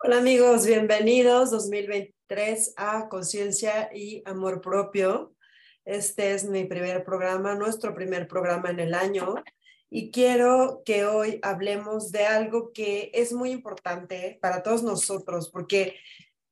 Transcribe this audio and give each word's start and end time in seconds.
Hola 0.00 0.18
amigos, 0.18 0.66
bienvenidos 0.66 1.50
2023 1.50 2.74
a 2.76 3.08
Conciencia 3.08 3.88
y 3.94 4.22
Amor 4.26 4.60
Propio. 4.60 5.34
Este 5.86 6.32
es 6.32 6.44
mi 6.44 6.64
primer 6.64 7.04
programa, 7.04 7.54
nuestro 7.54 7.94
primer 7.94 8.28
programa 8.28 8.68
en 8.68 8.80
el 8.80 8.92
año 8.92 9.36
y 9.88 10.10
quiero 10.10 10.82
que 10.84 11.06
hoy 11.06 11.38
hablemos 11.42 12.12
de 12.12 12.26
algo 12.26 12.70
que 12.74 13.10
es 13.14 13.32
muy 13.32 13.50
importante 13.50 14.38
para 14.42 14.62
todos 14.62 14.82
nosotros 14.82 15.48
porque 15.48 15.96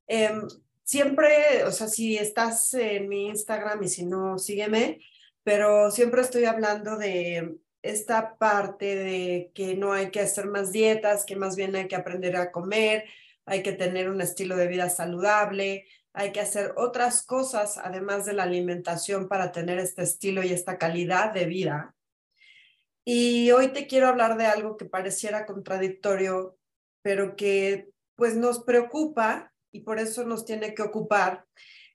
em, 0.06 0.48
siempre, 0.84 1.64
o 1.64 1.72
sea, 1.72 1.88
si 1.88 2.16
estás 2.16 2.72
en 2.72 3.06
mi 3.06 3.26
Instagram 3.28 3.82
y 3.82 3.88
si 3.88 4.06
no, 4.06 4.38
sígueme, 4.38 5.00
pero 5.42 5.90
siempre 5.90 6.22
estoy 6.22 6.46
hablando 6.46 6.96
de 6.96 7.58
esta 7.82 8.36
parte 8.36 8.96
de 8.96 9.50
que 9.54 9.74
no 9.74 9.92
hay 9.92 10.10
que 10.10 10.20
hacer 10.20 10.46
más 10.46 10.72
dietas, 10.72 11.24
que 11.24 11.36
más 11.36 11.56
bien 11.56 11.74
hay 11.76 11.88
que 11.88 11.96
aprender 11.96 12.36
a 12.36 12.52
comer, 12.52 13.04
hay 13.44 13.62
que 13.62 13.72
tener 13.72 14.08
un 14.08 14.20
estilo 14.20 14.56
de 14.56 14.68
vida 14.68 14.88
saludable, 14.88 15.86
hay 16.12 16.32
que 16.32 16.40
hacer 16.40 16.72
otras 16.76 17.24
cosas 17.24 17.78
además 17.78 18.24
de 18.24 18.34
la 18.34 18.44
alimentación 18.44 19.28
para 19.28 19.50
tener 19.50 19.78
este 19.78 20.02
estilo 20.02 20.42
y 20.42 20.52
esta 20.52 20.78
calidad 20.78 21.32
de 21.32 21.46
vida. 21.46 21.94
Y 23.04 23.50
hoy 23.50 23.68
te 23.68 23.86
quiero 23.88 24.08
hablar 24.08 24.36
de 24.36 24.46
algo 24.46 24.76
que 24.76 24.84
pareciera 24.84 25.44
contradictorio, 25.44 26.56
pero 27.02 27.34
que 27.34 27.88
pues 28.14 28.36
nos 28.36 28.62
preocupa 28.62 29.52
y 29.72 29.80
por 29.80 29.98
eso 29.98 30.24
nos 30.24 30.44
tiene 30.44 30.74
que 30.74 30.82
ocupar. 30.82 31.46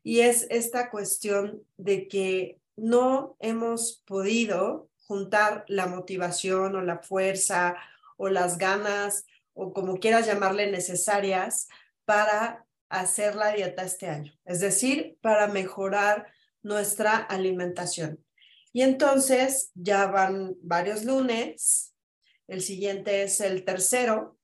Y 0.04 0.22
es 0.22 0.48
esta 0.50 0.90
cuestión 0.90 1.64
de 1.78 2.08
que 2.08 2.60
no 2.76 3.38
hemos 3.40 4.04
podido 4.06 4.90
juntar 5.08 5.64
la 5.68 5.88
motivación 5.88 6.76
o 6.76 6.82
la 6.82 7.00
fuerza 7.00 7.76
o 8.18 8.30
las 8.30 8.58
ganas 8.58 9.26
o 9.54 9.74
como 9.74 10.00
quieras 10.00 10.28
llamarle 10.28 10.70
necesarias 10.70 11.68
para 12.06 12.66
hacer 12.90 13.36
la 13.36 13.52
dieta 13.52 13.84
este 13.84 14.08
año, 14.08 14.34
es 14.46 14.60
decir, 14.60 15.18
para 15.22 15.48
mejorar 15.48 16.32
nuestra 16.62 17.18
alimentación. 17.18 18.24
Y 18.72 18.82
entonces 18.82 19.72
ya 19.74 20.08
van 20.08 20.56
varios 20.62 21.04
lunes, 21.04 21.96
el 22.48 22.62
siguiente 22.62 23.24
es 23.24 23.42
el 23.42 23.66
tercero, 23.66 24.38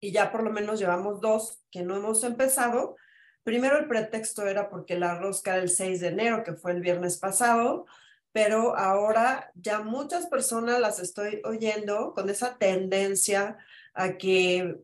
y 0.00 0.10
ya 0.10 0.32
por 0.32 0.42
lo 0.42 0.50
menos 0.50 0.80
llevamos 0.80 1.20
dos 1.20 1.62
que 1.70 1.82
no 1.82 1.96
hemos 1.96 2.24
empezado. 2.24 2.96
Primero 3.44 3.78
el 3.78 3.86
pretexto 3.86 4.46
era 4.46 4.68
porque 4.68 4.98
la 4.98 5.18
rosca 5.18 5.56
del 5.56 5.68
6 5.68 6.00
de 6.00 6.08
enero, 6.08 6.42
que 6.42 6.54
fue 6.54 6.72
el 6.72 6.80
viernes 6.80 7.18
pasado, 7.18 7.86
pero 8.32 8.76
ahora 8.76 9.50
ya 9.54 9.80
muchas 9.80 10.26
personas 10.26 10.80
las 10.80 10.98
estoy 10.98 11.40
oyendo 11.44 12.14
con 12.14 12.30
esa 12.30 12.56
tendencia 12.56 13.58
a 13.94 14.16
que 14.16 14.76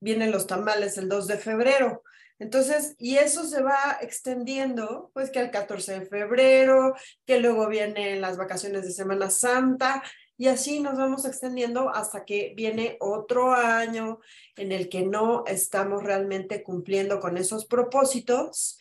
vienen 0.00 0.32
los 0.32 0.46
tamales 0.46 0.98
el 0.98 1.08
2 1.08 1.26
de 1.26 1.38
febrero. 1.38 2.02
Entonces, 2.38 2.94
y 2.98 3.16
eso 3.16 3.44
se 3.44 3.62
va 3.62 3.98
extendiendo, 4.02 5.10
pues 5.14 5.30
que 5.30 5.40
el 5.40 5.50
14 5.50 6.00
de 6.00 6.06
febrero, 6.06 6.94
que 7.24 7.40
luego 7.40 7.66
vienen 7.68 8.20
las 8.20 8.36
vacaciones 8.36 8.84
de 8.84 8.92
Semana 8.92 9.30
Santa, 9.30 10.02
y 10.36 10.48
así 10.48 10.80
nos 10.80 10.98
vamos 10.98 11.24
extendiendo 11.24 11.88
hasta 11.88 12.26
que 12.26 12.52
viene 12.54 12.98
otro 13.00 13.54
año 13.54 14.20
en 14.56 14.70
el 14.70 14.90
que 14.90 15.02
no 15.02 15.44
estamos 15.46 16.02
realmente 16.02 16.62
cumpliendo 16.62 17.20
con 17.20 17.38
esos 17.38 17.64
propósitos. 17.64 18.78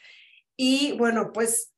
Y 0.57 0.97
bueno, 0.97 1.31
pues 1.31 1.71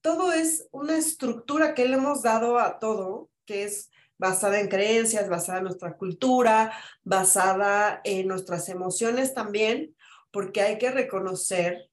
todo 0.00 0.32
es 0.32 0.68
una 0.72 0.96
estructura 0.96 1.74
que 1.74 1.86
le 1.86 1.96
hemos 1.96 2.22
dado 2.22 2.58
a 2.58 2.78
todo, 2.78 3.30
que 3.44 3.64
es 3.64 3.90
basada 4.18 4.60
en 4.60 4.68
creencias, 4.68 5.28
basada 5.28 5.58
en 5.58 5.64
nuestra 5.64 5.96
cultura, 5.96 6.72
basada 7.02 8.00
en 8.04 8.28
nuestras 8.28 8.68
emociones 8.68 9.34
también, 9.34 9.96
porque 10.30 10.60
hay 10.60 10.78
que 10.78 10.90
reconocer, 10.90 11.90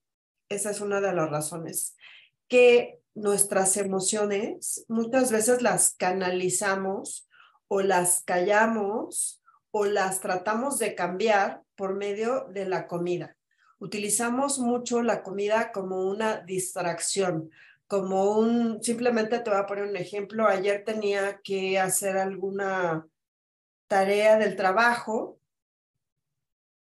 esa 0.50 0.72
es 0.72 0.82
una 0.82 1.02
de 1.02 1.14
las 1.14 1.30
razones, 1.30 1.96
que 2.48 3.00
nuestras 3.16 3.78
emociones 3.78 4.86
muchas 4.88 5.32
veces 5.32 5.62
las 5.62 5.96
canalizamos 5.96 7.28
o 7.68 7.82
las 7.82 8.24
callamos 8.24 9.42
o 9.72 9.86
las 9.86 10.20
tratamos 10.20 10.80
de 10.80 10.96
cambiar 10.96 11.64
por 11.76 11.96
medio 11.96 12.46
de 12.50 12.66
la 12.66 12.88
comida. 12.88 13.38
Utilizamos 13.80 14.60
mucho 14.60 15.02
la 15.02 15.24
comida 15.24 15.72
como 15.72 16.02
una 16.10 16.38
distracción, 16.42 17.52
como 17.88 18.38
un, 18.38 18.84
simplemente 18.84 19.40
te 19.40 19.50
voy 19.50 19.60
a 19.60 19.66
poner 19.66 19.86
un 19.86 19.96
ejemplo, 19.96 20.46
ayer 20.46 20.84
tenía 20.84 21.40
que 21.44 21.80
hacer 21.80 22.18
alguna 22.18 23.08
tarea 23.88 24.38
del 24.38 24.56
trabajo 24.56 25.40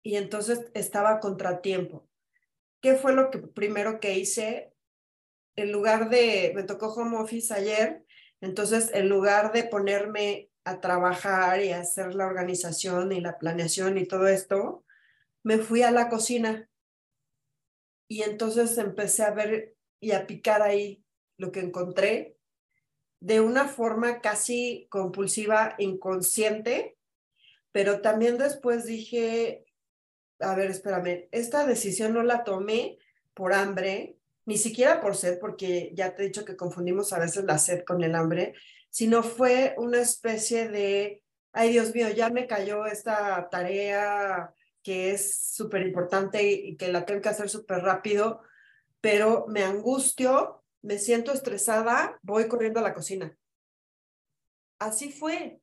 y 0.02 0.16
entonces 0.16 0.70
estaba 0.74 1.20
contratiempo. 1.20 2.08
¿Qué 2.80 2.94
fue 2.94 3.14
lo 3.14 3.30
que 3.30 3.38
primero 3.38 4.00
que 4.00 4.18
hice? 4.18 4.74
En 5.56 5.72
lugar 5.72 6.08
de, 6.08 6.52
me 6.54 6.64
tocó 6.64 6.88
home 6.88 7.18
office 7.18 7.52
ayer, 7.52 8.04
entonces 8.40 8.90
en 8.94 9.08
lugar 9.08 9.52
de 9.52 9.64
ponerme 9.64 10.50
a 10.64 10.80
trabajar 10.80 11.62
y 11.62 11.72
hacer 11.72 12.14
la 12.14 12.26
organización 12.26 13.12
y 13.12 13.20
la 13.20 13.38
planeación 13.38 13.98
y 13.98 14.06
todo 14.06 14.26
esto, 14.26 14.84
me 15.42 15.58
fui 15.58 15.82
a 15.82 15.90
la 15.90 16.08
cocina 16.08 16.68
y 18.08 18.22
entonces 18.22 18.76
empecé 18.78 19.22
a 19.22 19.30
ver 19.30 19.73
y 20.04 20.12
a 20.12 20.26
picar 20.26 20.62
ahí 20.62 21.02
lo 21.36 21.50
que 21.50 21.60
encontré 21.60 22.36
de 23.20 23.40
una 23.40 23.68
forma 23.68 24.20
casi 24.20 24.86
compulsiva, 24.90 25.76
inconsciente, 25.78 26.98
pero 27.72 28.02
también 28.02 28.36
después 28.36 28.84
dije, 28.84 29.64
a 30.40 30.54
ver, 30.54 30.70
espérame, 30.70 31.28
esta 31.32 31.66
decisión 31.66 32.12
no 32.12 32.22
la 32.22 32.44
tomé 32.44 32.98
por 33.32 33.54
hambre, 33.54 34.18
ni 34.44 34.58
siquiera 34.58 35.00
por 35.00 35.16
sed, 35.16 35.38
porque 35.40 35.90
ya 35.94 36.14
te 36.14 36.22
he 36.22 36.26
dicho 36.26 36.44
que 36.44 36.56
confundimos 36.56 37.14
a 37.14 37.18
veces 37.18 37.44
la 37.44 37.56
sed 37.56 37.82
con 37.84 38.04
el 38.04 38.14
hambre, 38.14 38.54
sino 38.90 39.22
fue 39.22 39.74
una 39.78 40.02
especie 40.02 40.68
de, 40.68 41.22
ay 41.52 41.72
Dios 41.72 41.94
mío, 41.94 42.10
ya 42.10 42.28
me 42.28 42.46
cayó 42.46 42.84
esta 42.84 43.48
tarea 43.50 44.52
que 44.82 45.12
es 45.12 45.34
súper 45.54 45.82
importante 45.82 46.42
y, 46.42 46.76
que 46.76 46.92
la 46.92 47.06
tengo 47.06 47.22
que 47.22 47.30
hacer 47.30 47.48
súper 47.48 47.78
rápido, 47.78 48.42
pero 49.04 49.44
me 49.48 49.62
angustio, 49.62 50.64
me 50.80 50.98
siento 50.98 51.30
estresada, 51.30 52.18
voy 52.22 52.48
corriendo 52.48 52.80
a 52.80 52.82
la 52.82 52.94
cocina. 52.94 53.36
Así 54.78 55.12
fue. 55.12 55.60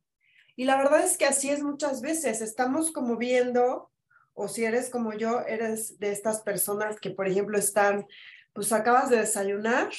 Y 0.55 0.65
la 0.65 0.77
verdad 0.77 1.03
es 1.03 1.17
que 1.17 1.25
así 1.25 1.49
es 1.49 1.63
muchas 1.63 2.03
veces. 2.03 2.39
Estamos 2.39 2.91
como 2.91 3.17
viendo 3.17 3.91
o 4.35 4.47
si 4.47 4.63
eres 4.63 4.91
como 4.91 5.13
yo, 5.13 5.41
eres 5.41 5.97
de 5.97 6.11
estas 6.11 6.43
personas 6.43 6.99
que, 6.99 7.09
por 7.09 7.27
ejemplo, 7.27 7.57
están, 7.57 8.05
pues 8.53 8.71
acabas 8.71 9.09
de 9.09 9.17
desayunar. 9.17 9.89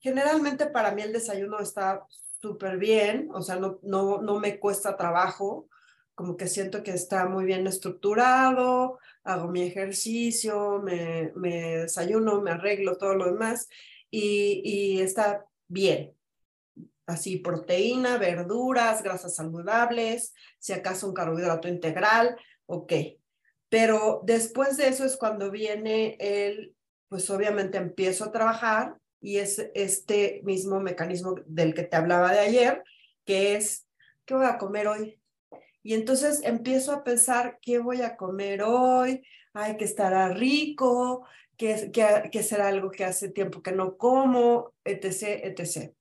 Generalmente 0.00 0.66
para 0.66 0.90
mí 0.90 1.02
el 1.02 1.12
desayuno 1.12 1.60
está 1.60 2.04
súper 2.42 2.78
bien, 2.78 3.28
o 3.32 3.40
sea, 3.40 3.54
no, 3.54 3.78
no, 3.84 4.20
no 4.20 4.40
me 4.40 4.58
cuesta 4.58 4.96
trabajo, 4.96 5.68
como 6.18 6.36
que 6.36 6.48
siento 6.48 6.82
que 6.82 6.90
está 6.90 7.28
muy 7.28 7.44
bien 7.44 7.64
estructurado, 7.68 8.98
hago 9.22 9.46
mi 9.52 9.62
ejercicio, 9.62 10.82
me, 10.82 11.30
desayuno, 11.78 12.40
me 12.40 12.50
arreglo, 12.50 12.98
todo 12.98 13.14
lo 13.14 13.26
demás, 13.26 13.68
y, 14.10 14.60
y 14.64 15.00
está 15.00 15.46
bien. 15.68 16.12
Así, 17.06 17.36
proteína, 17.36 18.18
verduras, 18.18 19.04
grasas 19.04 19.36
saludables, 19.36 20.34
si 20.58 20.72
acaso 20.72 21.06
un 21.06 21.14
carbohidrato 21.14 21.68
integral, 21.68 22.36
ok. 22.66 22.92
Pero 23.68 24.22
después 24.24 24.76
de 24.76 24.88
eso 24.88 25.04
es 25.04 25.16
cuando 25.16 25.52
viene 25.52 26.16
el, 26.18 26.74
pues 27.08 27.30
obviamente 27.30 27.78
empiezo 27.78 28.24
a 28.24 28.32
trabajar 28.32 28.96
y 29.20 29.36
es 29.36 29.70
este 29.72 30.40
mismo 30.42 30.80
mecanismo 30.80 31.36
del 31.46 31.74
que 31.74 31.84
te 31.84 31.94
hablaba 31.94 32.32
de 32.32 32.40
ayer, 32.40 32.82
que 33.24 33.54
es, 33.54 33.86
¿qué 34.24 34.34
voy 34.34 34.46
a 34.46 34.58
comer 34.58 34.88
hoy? 34.88 35.17
Y 35.82 35.94
entonces 35.94 36.40
empiezo 36.44 36.92
a 36.92 37.04
pensar, 37.04 37.58
¿qué 37.62 37.78
voy 37.78 38.02
a 38.02 38.16
comer 38.16 38.62
hoy? 38.62 39.22
Ay, 39.52 39.76
que 39.76 39.84
estará 39.84 40.28
rico, 40.28 41.26
que, 41.56 41.90
que, 41.92 42.28
que 42.30 42.42
será 42.42 42.68
algo 42.68 42.90
que 42.90 43.04
hace 43.04 43.28
tiempo 43.28 43.62
que 43.62 43.72
no 43.72 43.96
como, 43.96 44.74
etc., 44.84 45.40
etc. 45.44 45.92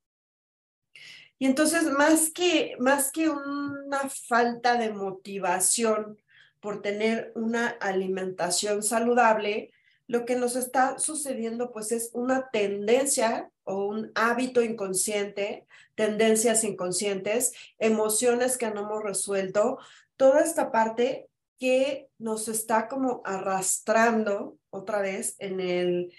Y 1.40 1.46
entonces, 1.46 1.84
más 1.84 2.32
que, 2.32 2.76
más 2.80 3.12
que 3.12 3.30
una 3.30 4.10
falta 4.10 4.78
de 4.78 4.92
motivación 4.92 6.20
por 6.60 6.82
tener 6.82 7.32
una 7.36 7.68
alimentación 7.68 8.82
saludable, 8.82 9.72
lo 10.08 10.26
que 10.26 10.36
nos 10.36 10.56
está 10.56 10.98
sucediendo 11.00 11.72
pues 11.72 11.92
es 11.92 12.12
una 12.14 12.50
tendencia 12.50 13.52
o 13.68 13.86
un 13.86 14.12
hábito 14.16 14.64
inconsciente, 14.64 15.68
tendencias 15.96 16.64
inconscientes, 16.64 17.54
emociones 17.78 18.58
que 18.58 18.72
no 18.72 18.82
hemos 18.82 19.04
resuelto, 19.04 19.78
toda 20.16 20.42
esta 20.42 20.72
parte 20.72 21.28
que 21.60 22.08
nos 22.18 22.48
está 22.48 22.88
como 22.88 23.22
arrastrando 23.26 24.58
otra 24.70 25.02
vez 25.02 25.36
en 25.40 25.60
el 25.60 26.14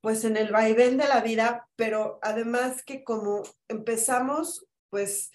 pues 0.00 0.24
en 0.24 0.38
el 0.38 0.50
vaivén 0.50 0.96
de 0.96 1.06
la 1.06 1.20
vida, 1.20 1.68
pero 1.76 2.18
además 2.22 2.82
que 2.82 3.04
como 3.04 3.42
empezamos 3.68 4.66
pues 4.88 5.30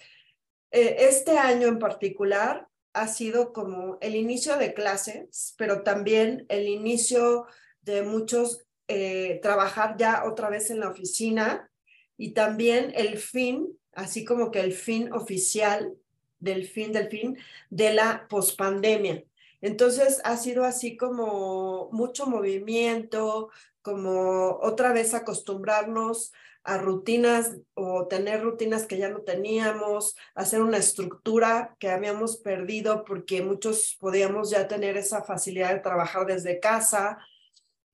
eh, 0.72 0.96
este 1.08 1.38
año 1.38 1.68
en 1.68 1.78
particular 1.78 2.68
ha 2.94 3.08
sido 3.08 3.54
como 3.54 3.98
el 4.02 4.16
inicio 4.16 4.58
de 4.58 4.74
clases, 4.74 5.54
pero 5.58 5.84
también 5.84 6.46
el 6.50 6.68
inicio 6.68 7.46
de 7.82 8.02
muchos 8.02 8.65
eh, 8.88 9.40
trabajar 9.42 9.96
ya 9.98 10.24
otra 10.26 10.50
vez 10.50 10.70
en 10.70 10.80
la 10.80 10.90
oficina 10.90 11.70
y 12.18 12.32
también 12.32 12.94
el 12.96 13.18
fin, 13.18 13.78
así 13.94 14.26
como 14.26 14.52
que 14.52 14.60
el 14.60 14.74
fin 14.74 15.12
oficial 15.14 15.96
del 16.40 16.68
fin 16.68 16.92
del 16.92 17.10
fin 17.10 17.38
de 17.70 17.94
la 17.94 18.28
pospandemia. 18.28 19.24
Entonces 19.62 20.22
ha 20.24 20.38
sido 20.38 20.64
así 20.64 20.96
como 20.96 21.90
mucho 21.92 22.28
movimiento, 22.28 23.50
como 23.82 24.60
otra 24.62 24.94
vez 24.94 25.14
acostumbrarnos 25.14 26.32
a 26.64 26.80
rutinas 26.80 27.58
o 27.76 28.08
tener 28.08 28.42
rutinas 28.42 28.88
que 28.88 28.98
ya 28.98 29.10
no 29.10 29.22
teníamos, 29.22 30.16
hacer 30.34 30.62
una 30.62 30.78
estructura 30.78 31.76
que 31.80 31.90
habíamos 31.90 32.38
perdido 32.38 33.06
porque 33.06 33.44
muchos 33.44 33.96
podíamos 34.00 34.50
ya 34.50 34.68
tener 34.68 34.98
esa 34.98 35.24
facilidad 35.24 35.74
de 35.74 35.80
trabajar 35.80 36.26
desde 36.26 36.60
casa. 36.60 37.20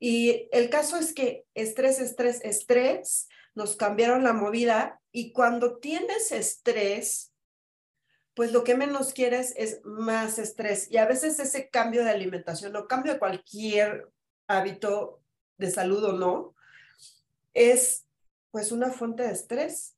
Y 0.04 0.50
el 0.52 0.72
caso 0.72 0.98
es 0.98 1.14
que 1.14 1.46
estrés, 1.54 2.00
estrés, 2.00 2.44
estrés, 2.44 3.30
nos 3.54 3.76
cambiaron 3.76 4.24
la 4.24 4.34
movida 4.34 5.00
y 5.12 5.32
cuando 5.32 5.78
tienes 5.78 6.32
estrés, 6.32 7.32
pues 8.34 8.52
lo 8.52 8.64
que 8.64 8.74
menos 8.74 9.14
quieres 9.14 9.54
es 9.56 9.80
más 9.84 10.40
estrés. 10.40 10.90
Y 10.90 10.98
a 10.98 11.06
veces 11.06 11.38
ese 11.38 11.70
cambio 11.70 12.04
de 12.04 12.10
alimentación 12.10 12.76
o 12.76 12.88
cambio 12.88 13.14
de 13.14 13.20
cualquier 13.20 14.10
hábito 14.48 15.22
de 15.60 15.70
salud 15.70 16.04
o 16.04 16.14
no, 16.14 16.56
es 17.54 18.08
pues 18.50 18.72
una 18.72 18.90
fuente 18.90 19.22
de 19.22 19.34
estrés, 19.34 19.98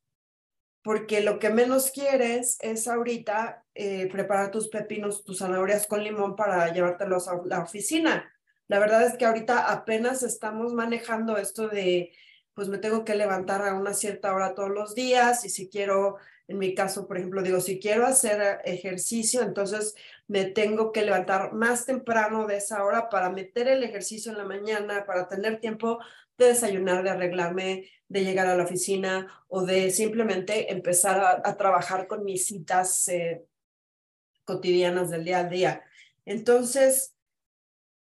porque 0.83 1.21
lo 1.21 1.39
que 1.39 1.49
menos 1.49 1.91
quieres 1.91 2.57
es 2.59 2.89
ahorita 2.89 3.63
eh, 3.73 4.09
preparar 4.11 4.51
tus 4.51 4.67
pepinos, 4.67 5.23
tus 5.23 5.39
zanahorias 5.39 5.87
con 5.87 6.03
limón 6.03 6.35
para 6.35 6.73
llevártelos 6.73 7.29
a 7.29 7.39
la 7.45 7.61
oficina. 7.61 8.29
La 8.67 8.79
verdad 8.79 9.03
es 9.03 9.17
que 9.17 9.25
ahorita 9.25 9.71
apenas 9.71 10.23
estamos 10.23 10.73
manejando 10.73 11.37
esto 11.37 11.67
de, 11.67 12.13
pues 12.53 12.69
me 12.69 12.77
tengo 12.77 13.03
que 13.03 13.15
levantar 13.15 13.61
a 13.61 13.73
una 13.73 13.93
cierta 13.93 14.33
hora 14.33 14.53
todos 14.53 14.69
los 14.69 14.95
días 14.95 15.43
y 15.45 15.49
si 15.49 15.69
quiero, 15.69 16.17
en 16.47 16.57
mi 16.59 16.73
caso, 16.73 17.07
por 17.07 17.17
ejemplo, 17.17 17.41
digo, 17.41 17.59
si 17.59 17.79
quiero 17.79 18.05
hacer 18.05 18.61
ejercicio, 18.63 19.41
entonces 19.41 19.95
me 20.27 20.45
tengo 20.45 20.91
que 20.91 21.03
levantar 21.03 21.53
más 21.53 21.85
temprano 21.85 22.47
de 22.47 22.57
esa 22.57 22.83
hora 22.83 23.09
para 23.09 23.29
meter 23.29 23.67
el 23.67 23.83
ejercicio 23.83 24.31
en 24.31 24.37
la 24.37 24.45
mañana, 24.45 25.05
para 25.05 25.27
tener 25.27 25.59
tiempo 25.59 25.99
de 26.37 26.47
desayunar, 26.47 27.03
de 27.03 27.09
arreglarme, 27.09 27.89
de 28.07 28.23
llegar 28.23 28.47
a 28.47 28.55
la 28.55 28.63
oficina 28.63 29.27
o 29.47 29.65
de 29.65 29.89
simplemente 29.91 30.71
empezar 30.71 31.41
a, 31.43 31.57
trabajar 31.57 32.07
con 32.07 32.23
mis 32.23 32.45
citas 32.45 33.07
eh, 33.07 33.43
cotidianas 34.45 35.09
del 35.09 35.25
día 35.25 35.39
a 35.39 35.43
día. 35.45 35.83
Entonces, 36.25 37.15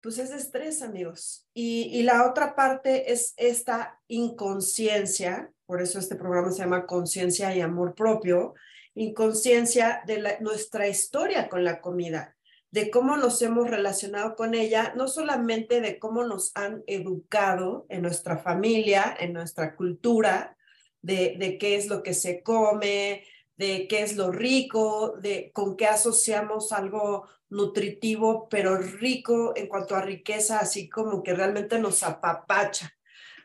pues 0.04 0.20
es 0.20 0.32
estrés, 0.32 0.82
amigos. 0.82 1.48
Y, 1.54 1.90
y 1.94 2.04
la 2.04 2.30
otra 2.30 2.56
parte 2.56 3.12
es 3.14 3.34
esta 3.38 4.02
inconsciencia, 4.08 5.52
por 5.66 5.82
eso 5.82 5.98
este 5.98 6.18
programa 6.18 6.52
se 6.52 6.60
llama 6.60 6.86
Conciencia 6.86 7.56
y 7.56 7.62
Amor 7.62 7.96
Propio, 7.96 8.54
inconsciencia 8.94 10.04
de 10.06 10.38
nuestra 10.42 10.90
historia 10.90 11.50
con 11.50 11.64
la 11.64 11.82
comida 11.82 12.36
de 12.74 12.90
cómo 12.90 13.18
nos 13.18 13.40
hemos 13.44 13.70
relacionado 13.70 14.36
con 14.36 14.56
ella, 14.56 14.94
no 14.96 15.08
solamente 15.08 15.80
de 15.80 16.00
cómo 16.00 16.24
nos 16.24 16.52
han 16.56 16.84
educado 16.88 17.86
en 17.88 18.02
nuestra 18.02 18.40
familia, 18.40 19.16
en 19.20 19.32
nuestra 19.32 19.76
cultura, 19.76 20.58
de, 21.04 21.36
de 21.38 21.60
qué 21.60 21.76
es 21.76 21.86
lo 21.86 22.02
que 22.02 22.16
se 22.16 22.42
come, 22.42 23.26
de 23.58 23.88
qué 23.88 24.02
es 24.02 24.16
lo 24.16 24.32
rico, 24.32 25.14
de 25.22 25.52
con 25.54 25.78
qué 25.78 25.86
asociamos 25.86 26.72
algo 26.72 27.28
nutritivo, 27.54 28.48
pero 28.50 28.78
rico 28.78 29.54
en 29.56 29.68
cuanto 29.68 29.96
a 29.96 30.02
riqueza, 30.02 30.60
así 30.60 30.90
como 30.90 31.24
que 31.24 31.34
realmente 31.34 31.80
nos 31.80 32.04
apapacha. 32.04 32.92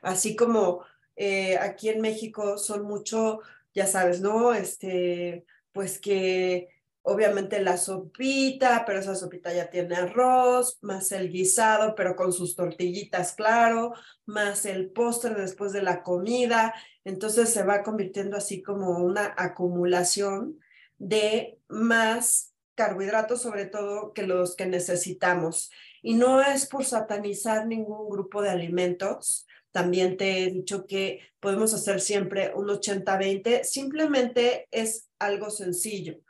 Así 0.02 0.34
como 0.34 0.82
eh, 1.14 1.58
aquí 1.58 1.90
en 1.90 2.00
México 2.00 2.58
son 2.58 2.82
mucho, 2.84 3.40
ya 3.74 3.86
sabes, 3.86 4.20
¿no? 4.20 4.54
Este, 4.54 5.44
pues 5.72 6.00
que 6.00 6.68
obviamente 7.02 7.60
la 7.60 7.76
sopita, 7.76 8.84
pero 8.86 9.00
esa 9.00 9.14
sopita 9.14 9.52
ya 9.52 9.70
tiene 9.70 9.96
arroz, 9.96 10.78
más 10.82 11.12
el 11.12 11.30
guisado, 11.30 11.94
pero 11.94 12.16
con 12.16 12.32
sus 12.32 12.56
tortillitas, 12.56 13.32
claro, 13.32 13.92
más 14.26 14.64
el 14.66 14.90
postre 14.90 15.34
después 15.34 15.72
de 15.72 15.82
la 15.82 16.02
comida. 16.02 16.74
Entonces 17.04 17.50
se 17.50 17.62
va 17.62 17.82
convirtiendo 17.82 18.36
así 18.36 18.62
como 18.62 18.98
una 18.98 19.34
acumulación 19.36 20.58
de 20.98 21.58
más 21.68 22.47
carbohidratos, 22.78 23.42
sobre 23.42 23.66
todo 23.66 24.14
que 24.14 24.22
los 24.22 24.56
que 24.56 24.64
necesitamos. 24.64 25.70
Y 26.00 26.14
no 26.14 26.40
es 26.40 26.66
por 26.66 26.86
satanizar 26.86 27.66
ningún 27.66 28.08
grupo 28.08 28.40
de 28.40 28.48
alimentos. 28.48 29.46
También 29.72 30.16
te 30.16 30.44
he 30.44 30.50
dicho 30.50 30.86
que 30.86 31.20
podemos 31.40 31.74
hacer 31.74 32.00
siempre 32.00 32.52
un 32.54 32.68
80-20. 32.68 33.64
Simplemente 33.64 34.68
es 34.70 35.10
algo 35.18 35.50
sencillo 35.50 36.20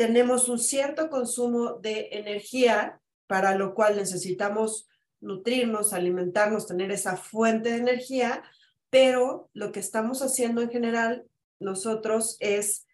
tenemos 0.00 0.48
un 0.48 0.58
cierto 0.58 1.10
consumo 1.10 1.74
de 1.74 2.08
energía, 2.12 3.02
para 3.26 3.54
lo 3.54 3.74
cual 3.74 3.96
necesitamos 3.96 4.88
nutrirnos, 5.20 5.92
alimentarnos, 5.92 6.66
tener 6.66 6.90
esa 6.90 7.18
fuente 7.18 7.72
de 7.72 7.76
energía, 7.76 8.42
pero 8.88 9.50
lo 9.52 9.72
que 9.72 9.80
estamos 9.80 10.22
haciendo 10.22 10.62
en 10.62 10.70
general 10.70 11.26
nosotros 11.58 12.38
es 12.40 12.86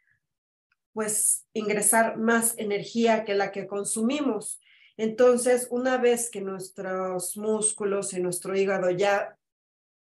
pues 0.97 1.47
ingresar 1.53 2.17
más 2.17 2.55
energía 2.57 3.27
que 3.27 3.35
la 3.35 3.53
que 3.53 3.67
consumimos. 3.67 4.63
Entonces, 4.97 5.69
una 5.71 5.99
vez 5.99 6.31
que 6.31 6.41
nuestros 6.41 7.37
músculos 7.37 8.15
y 8.15 8.21
nuestro 8.23 8.57
hígado 8.57 8.89
ya 8.89 9.37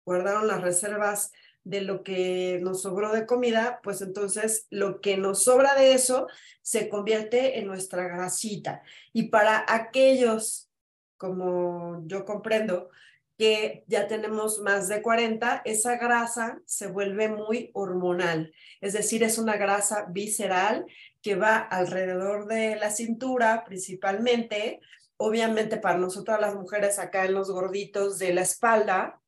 guardaron 0.06 0.48
las 0.48 0.62
reservas 0.62 1.34
de 1.66 1.82
lo 1.82 2.02
que 2.02 2.60
nos 2.62 2.84
sobró 2.84 3.12
de 3.12 3.26
comida, 3.26 3.82
pues 3.84 4.02
entonces 4.02 4.68
lo 4.70 5.02
que 5.02 5.18
nos 5.18 5.44
sobra 5.44 5.76
de 5.76 5.92
eso 5.92 6.28
se 6.62 6.88
convierte 6.88 7.60
en 7.60 7.68
nuestra 7.68 8.08
grasita. 8.08 8.82
Y 9.12 9.24
para 9.24 9.66
aquellos, 9.68 10.72
como 11.18 12.04
yo 12.08 12.24
comprendo, 12.24 12.90
que 13.38 13.84
ya 13.88 14.08
tenemos 14.08 14.60
más 14.60 14.88
de 14.88 15.02
40, 15.02 15.62
esa 15.66 15.98
grasa 15.98 16.62
se 16.66 16.88
vuelve 16.88 17.28
muy 17.28 17.72
hormonal, 17.74 18.54
es 18.82 18.94
decir, 18.94 19.24
es 19.24 19.38
una 19.38 19.58
grasa 19.58 20.08
visceral 20.10 20.86
que 21.22 21.36
va 21.36 21.58
alrededor 21.58 22.48
de 22.48 22.76
la 22.78 22.92
cintura 22.92 23.64
principalmente, 23.66 24.80
obviamente 25.18 25.78
para 25.78 25.98
nosotras 25.98 26.40
las 26.40 26.56
mujeres 26.56 27.00
acá 27.00 27.26
en 27.26 27.34
los 27.34 27.52
gorditos 27.52 28.20
de 28.20 28.34
la 28.34 28.42
espalda, 28.42 29.22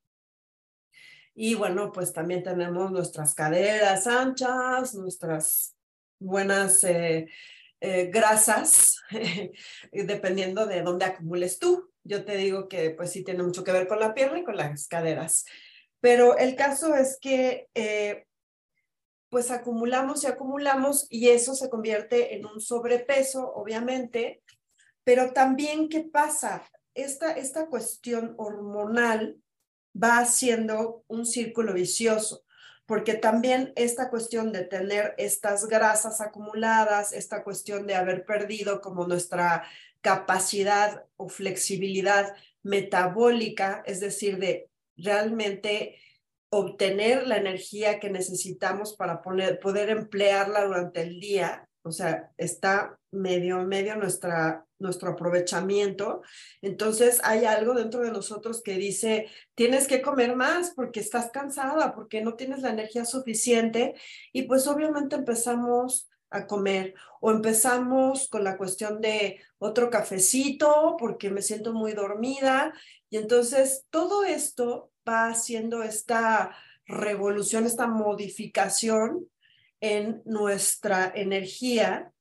y 1.40 1.54
bueno, 1.54 1.92
pues 1.92 2.14
también 2.14 2.42
tenemos 2.42 2.92
nuestras 2.92 3.36
caderas 3.36 4.08
anchas, 4.08 4.96
nuestras 4.96 5.76
buenas 6.18 6.84
eh, 6.84 7.28
eh, 7.80 8.08
grasas, 8.08 9.04
dependiendo 9.92 10.66
de 10.66 10.82
dónde 10.82 11.06
acumules 11.06 11.60
tú. 11.60 11.92
Yo 12.08 12.24
te 12.24 12.38
digo 12.38 12.68
que 12.70 12.92
pues 12.92 13.12
sí 13.12 13.24
tiene 13.24 13.44
mucho 13.44 13.64
que 13.64 13.72
ver 13.72 13.88
con 13.88 14.00
la 14.00 14.14
pierna 14.14 14.40
y 14.40 14.44
con 14.44 14.56
las 14.56 14.88
caderas. 14.88 15.46
Pero 16.00 16.38
el 16.38 16.56
caso 16.56 16.96
es 16.96 17.18
que 17.20 17.68
eh, 17.76 18.26
pues 19.30 19.52
acumulamos 19.52 20.24
y 20.24 20.28
acumulamos 20.28 21.08
y 21.10 21.30
eso 21.30 21.54
se 21.54 21.70
convierte 21.70 22.36
en 22.36 22.46
un 22.46 22.62
sobrepeso, 22.62 23.52
obviamente. 23.54 24.42
Pero 25.04 25.34
también, 25.34 25.90
¿qué 25.90 26.02
pasa? 26.02 26.64
Esta, 26.94 27.32
esta 27.32 27.68
cuestión 27.68 28.36
hormonal 28.38 29.38
va 30.02 30.20
haciendo 30.20 31.04
un 31.08 31.26
círculo 31.26 31.74
vicioso, 31.74 32.46
porque 32.86 33.16
también 33.16 33.74
esta 33.76 34.10
cuestión 34.10 34.52
de 34.52 34.64
tener 34.64 35.14
estas 35.18 35.66
grasas 35.68 36.22
acumuladas, 36.22 37.14
esta 37.14 37.44
cuestión 37.44 37.86
de 37.86 37.96
haber 37.96 38.26
perdido 38.26 38.80
como 38.82 39.08
nuestra 39.08 39.64
capacidad 40.02 41.06
o 41.16 41.30
flexibilidad 41.30 42.36
metabólica, 42.64 43.84
es 43.86 44.00
decir, 44.00 44.38
de 44.38 44.70
realmente 44.96 45.98
obtener 46.50 47.28
la 47.28 47.38
energía 47.38 48.00
que 48.00 48.10
necesitamos 48.10 48.96
para 48.96 49.22
poder 49.22 49.90
emplearla 49.90 50.66
durante 50.66 51.02
el 51.02 51.20
día, 51.20 51.68
o 51.84 51.92
sea, 51.92 52.32
está 52.38 53.00
medio, 53.12 53.64
medio 53.64 53.96
nuestra, 53.96 54.66
nuestro 54.78 55.12
aprovechamiento. 55.12 56.22
Entonces 56.62 57.22
hay 57.24 57.46
algo 57.46 57.74
dentro 57.74 58.02
de 58.02 58.12
nosotros 58.12 58.62
que 58.62 58.76
dice, 58.76 59.28
tienes 59.56 59.88
que 59.88 60.02
comer 60.02 60.36
más 60.36 60.72
porque 60.76 61.00
estás 61.00 61.32
cansada, 61.32 61.96
porque 61.96 62.22
no 62.22 62.36
tienes 62.36 62.60
la 62.60 62.72
energía 62.72 63.06
suficiente. 63.06 63.96
Y 64.34 64.44
pues 64.44 64.68
obviamente 64.68 65.16
empezamos 65.16 66.10
a 66.30 66.48
comer 66.48 66.94
o 67.22 67.32
empezamos 67.32 68.28
con 68.28 68.44
la 68.44 68.58
cuestión 68.58 69.02
de 69.02 69.42
otro 69.58 69.90
cafecito 69.90 70.96
porque 71.00 71.30
me 71.30 71.42
siento 71.42 71.74
muy 71.74 71.94
dormida. 71.94 72.74
Y 73.10 73.18
entonces 73.18 73.86
todo 73.90 74.24
esto 74.24 74.92
va 75.08 75.30
haciendo 75.30 75.84
esta 75.84 76.56
revolución, 76.86 77.66
esta 77.66 77.88
modificación 77.88 79.28
en 79.80 80.22
nuestra 80.26 81.12
energía 81.16 82.12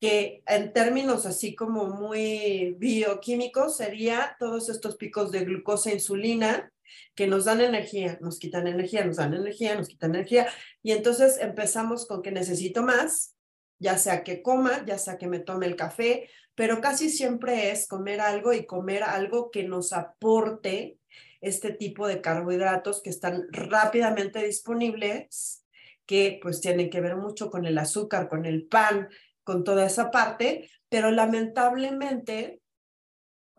que 0.00 0.42
en 0.46 0.72
términos 0.72 1.26
así 1.26 1.54
como 1.54 1.88
muy 1.88 2.74
bioquímicos 2.78 3.76
sería 3.76 4.34
todos 4.38 4.70
estos 4.70 4.96
picos 4.96 5.30
de 5.30 5.44
glucosa 5.44 5.90
e 5.90 5.94
insulina 5.94 6.72
que 7.14 7.26
nos 7.26 7.44
dan 7.44 7.60
energía, 7.60 8.18
nos 8.20 8.38
quitan 8.38 8.66
energía, 8.66 9.04
nos 9.04 9.16
dan 9.16 9.34
energía, 9.34 9.74
nos 9.74 9.88
quitan 9.88 10.14
energía. 10.14 10.48
Y 10.82 10.92
entonces 10.92 11.38
empezamos 11.38 12.06
con 12.06 12.22
que 12.22 12.32
necesito 12.32 12.82
más, 12.82 13.36
ya 13.80 13.98
sea 13.98 14.22
que 14.22 14.42
coma, 14.42 14.84
ya 14.86 14.98
sea 14.98 15.18
que 15.18 15.26
me 15.26 15.40
tome 15.40 15.66
el 15.66 15.74
café, 15.74 16.30
pero 16.54 16.80
casi 16.80 17.08
siempre 17.08 17.72
es 17.72 17.88
comer 17.88 18.20
algo 18.20 18.52
y 18.52 18.66
comer 18.66 19.02
algo 19.02 19.50
que 19.50 19.64
nos 19.64 19.92
aporte 19.92 20.98
este 21.40 21.72
tipo 21.72 22.06
de 22.06 22.20
carbohidratos 22.20 23.02
que 23.02 23.10
están 23.10 23.46
rápidamente 23.50 24.44
disponibles, 24.44 25.64
que 26.06 26.38
pues 26.42 26.60
tienen 26.60 26.90
que 26.90 27.00
ver 27.00 27.16
mucho 27.16 27.50
con 27.50 27.64
el 27.64 27.78
azúcar, 27.78 28.28
con 28.28 28.44
el 28.44 28.66
pan, 28.66 29.08
con 29.42 29.64
toda 29.64 29.86
esa 29.86 30.10
parte, 30.10 30.70
pero 30.90 31.10
lamentablemente 31.10 32.60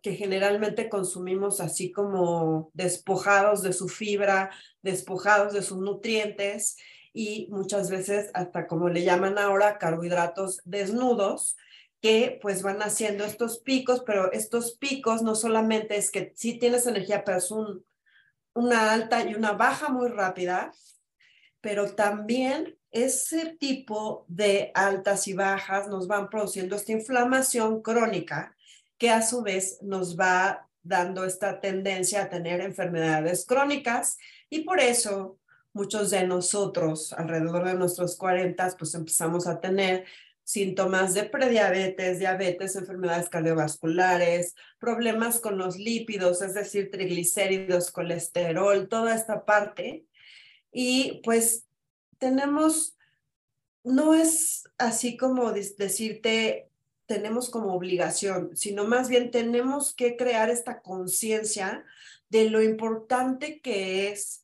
que 0.03 0.15
generalmente 0.15 0.89
consumimos 0.89 1.61
así 1.61 1.91
como 1.91 2.71
despojados 2.73 3.61
de 3.61 3.73
su 3.73 3.87
fibra, 3.87 4.51
despojados 4.81 5.53
de 5.53 5.61
sus 5.61 5.77
nutrientes 5.77 6.77
y 7.13 7.47
muchas 7.49 7.89
veces 7.89 8.31
hasta 8.33 8.67
como 8.67 8.89
le 8.89 9.03
llaman 9.03 9.37
ahora 9.37 9.77
carbohidratos 9.77 10.61
desnudos, 10.65 11.57
que 12.01 12.39
pues 12.41 12.63
van 12.63 12.81
haciendo 12.81 13.23
estos 13.23 13.59
picos, 13.59 14.01
pero 14.05 14.31
estos 14.31 14.75
picos 14.77 15.21
no 15.21 15.35
solamente 15.35 15.97
es 15.97 16.09
que 16.09 16.33
sí 16.35 16.57
tienes 16.57 16.87
energía, 16.87 17.23
pero 17.23 17.37
es 17.37 17.51
un, 17.51 17.85
una 18.53 18.91
alta 18.91 19.23
y 19.23 19.35
una 19.35 19.51
baja 19.53 19.89
muy 19.89 20.09
rápida, 20.09 20.73
pero 21.61 21.93
también 21.93 22.77
ese 22.89 23.55
tipo 23.59 24.25
de 24.27 24.71
altas 24.73 25.27
y 25.27 25.33
bajas 25.33 25.87
nos 25.87 26.07
van 26.07 26.29
produciendo 26.29 26.75
esta 26.75 26.91
inflamación 26.91 27.81
crónica 27.81 28.55
que 28.97 29.09
a 29.09 29.21
su 29.21 29.43
vez 29.43 29.77
nos 29.81 30.19
va 30.19 30.67
dando 30.83 31.23
esta 31.23 31.59
tendencia 31.59 32.23
a 32.23 32.29
tener 32.29 32.61
enfermedades 32.61 33.45
crónicas 33.45 34.17
y 34.49 34.63
por 34.63 34.79
eso 34.79 35.39
muchos 35.73 36.11
de 36.11 36.27
nosotros 36.27 37.13
alrededor 37.13 37.65
de 37.65 37.75
nuestros 37.75 38.15
40 38.17 38.75
pues 38.77 38.93
empezamos 38.93 39.47
a 39.47 39.59
tener 39.59 40.05
síntomas 40.43 41.13
de 41.13 41.23
prediabetes, 41.23 42.19
diabetes, 42.19 42.75
enfermedades 42.75 43.29
cardiovasculares, 43.29 44.55
problemas 44.79 45.39
con 45.39 45.57
los 45.57 45.77
lípidos, 45.77 46.41
es 46.41 46.53
decir, 46.53 46.91
triglicéridos, 46.91 47.91
colesterol, 47.91 48.89
toda 48.89 49.15
esta 49.15 49.45
parte. 49.45 50.05
Y 50.71 51.21
pues 51.23 51.67
tenemos, 52.17 52.97
no 53.83 54.13
es 54.13 54.63
así 54.77 55.15
como 55.15 55.51
decirte 55.53 56.67
tenemos 57.05 57.49
como 57.49 57.73
obligación, 57.73 58.55
sino 58.55 58.85
más 58.85 59.09
bien 59.09 59.31
tenemos 59.31 59.93
que 59.93 60.15
crear 60.15 60.49
esta 60.49 60.81
conciencia 60.81 61.83
de 62.29 62.49
lo 62.49 62.61
importante 62.63 63.59
que 63.59 64.09
es 64.09 64.40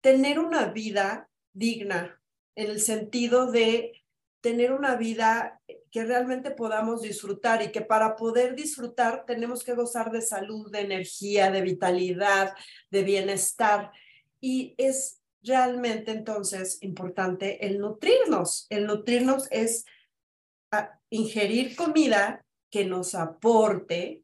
tener 0.00 0.38
una 0.38 0.66
vida 0.66 1.28
digna, 1.52 2.20
en 2.54 2.70
el 2.70 2.80
sentido 2.80 3.50
de 3.50 3.92
tener 4.40 4.72
una 4.72 4.96
vida 4.96 5.60
que 5.90 6.04
realmente 6.04 6.50
podamos 6.50 7.02
disfrutar 7.02 7.62
y 7.62 7.72
que 7.72 7.80
para 7.80 8.16
poder 8.16 8.54
disfrutar 8.54 9.24
tenemos 9.26 9.64
que 9.64 9.74
gozar 9.74 10.10
de 10.10 10.22
salud, 10.22 10.70
de 10.70 10.80
energía, 10.80 11.50
de 11.50 11.62
vitalidad, 11.62 12.54
de 12.90 13.02
bienestar. 13.02 13.92
Y 14.40 14.74
es 14.78 15.20
realmente 15.42 16.12
entonces 16.12 16.78
importante 16.82 17.66
el 17.66 17.78
nutrirnos. 17.78 18.66
El 18.70 18.86
nutrirnos 18.86 19.48
es 19.50 19.84
ingerir 21.10 21.74
comida 21.74 22.44
que 22.70 22.84
nos 22.84 23.14
aporte, 23.14 24.22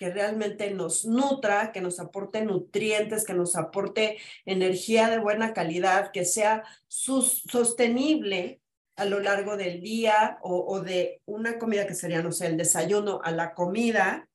que 0.00 0.08
realmente 0.08 0.70
nos 0.70 1.04
nutra, 1.04 1.72
que 1.72 1.82
nos 1.82 2.00
aporte 2.00 2.42
nutrientes, 2.42 3.26
que 3.26 3.34
nos 3.34 3.54
aporte 3.54 4.16
energía 4.46 5.10
de 5.10 5.18
buena 5.18 5.52
calidad, 5.52 6.10
que 6.10 6.24
sea 6.24 6.64
sostenible 6.88 8.62
a 8.96 9.04
lo 9.04 9.20
largo 9.20 9.58
del 9.58 9.82
día 9.82 10.38
o, 10.40 10.80
de 10.80 11.20
una 11.26 11.58
comida 11.58 11.86
que 11.86 11.92
sería, 11.92 12.22
no 12.22 12.32
sé, 12.32 12.46
el 12.46 12.56
desayuno 12.56 13.20
a 13.22 13.30
la 13.30 13.52
comida, 13.52 14.26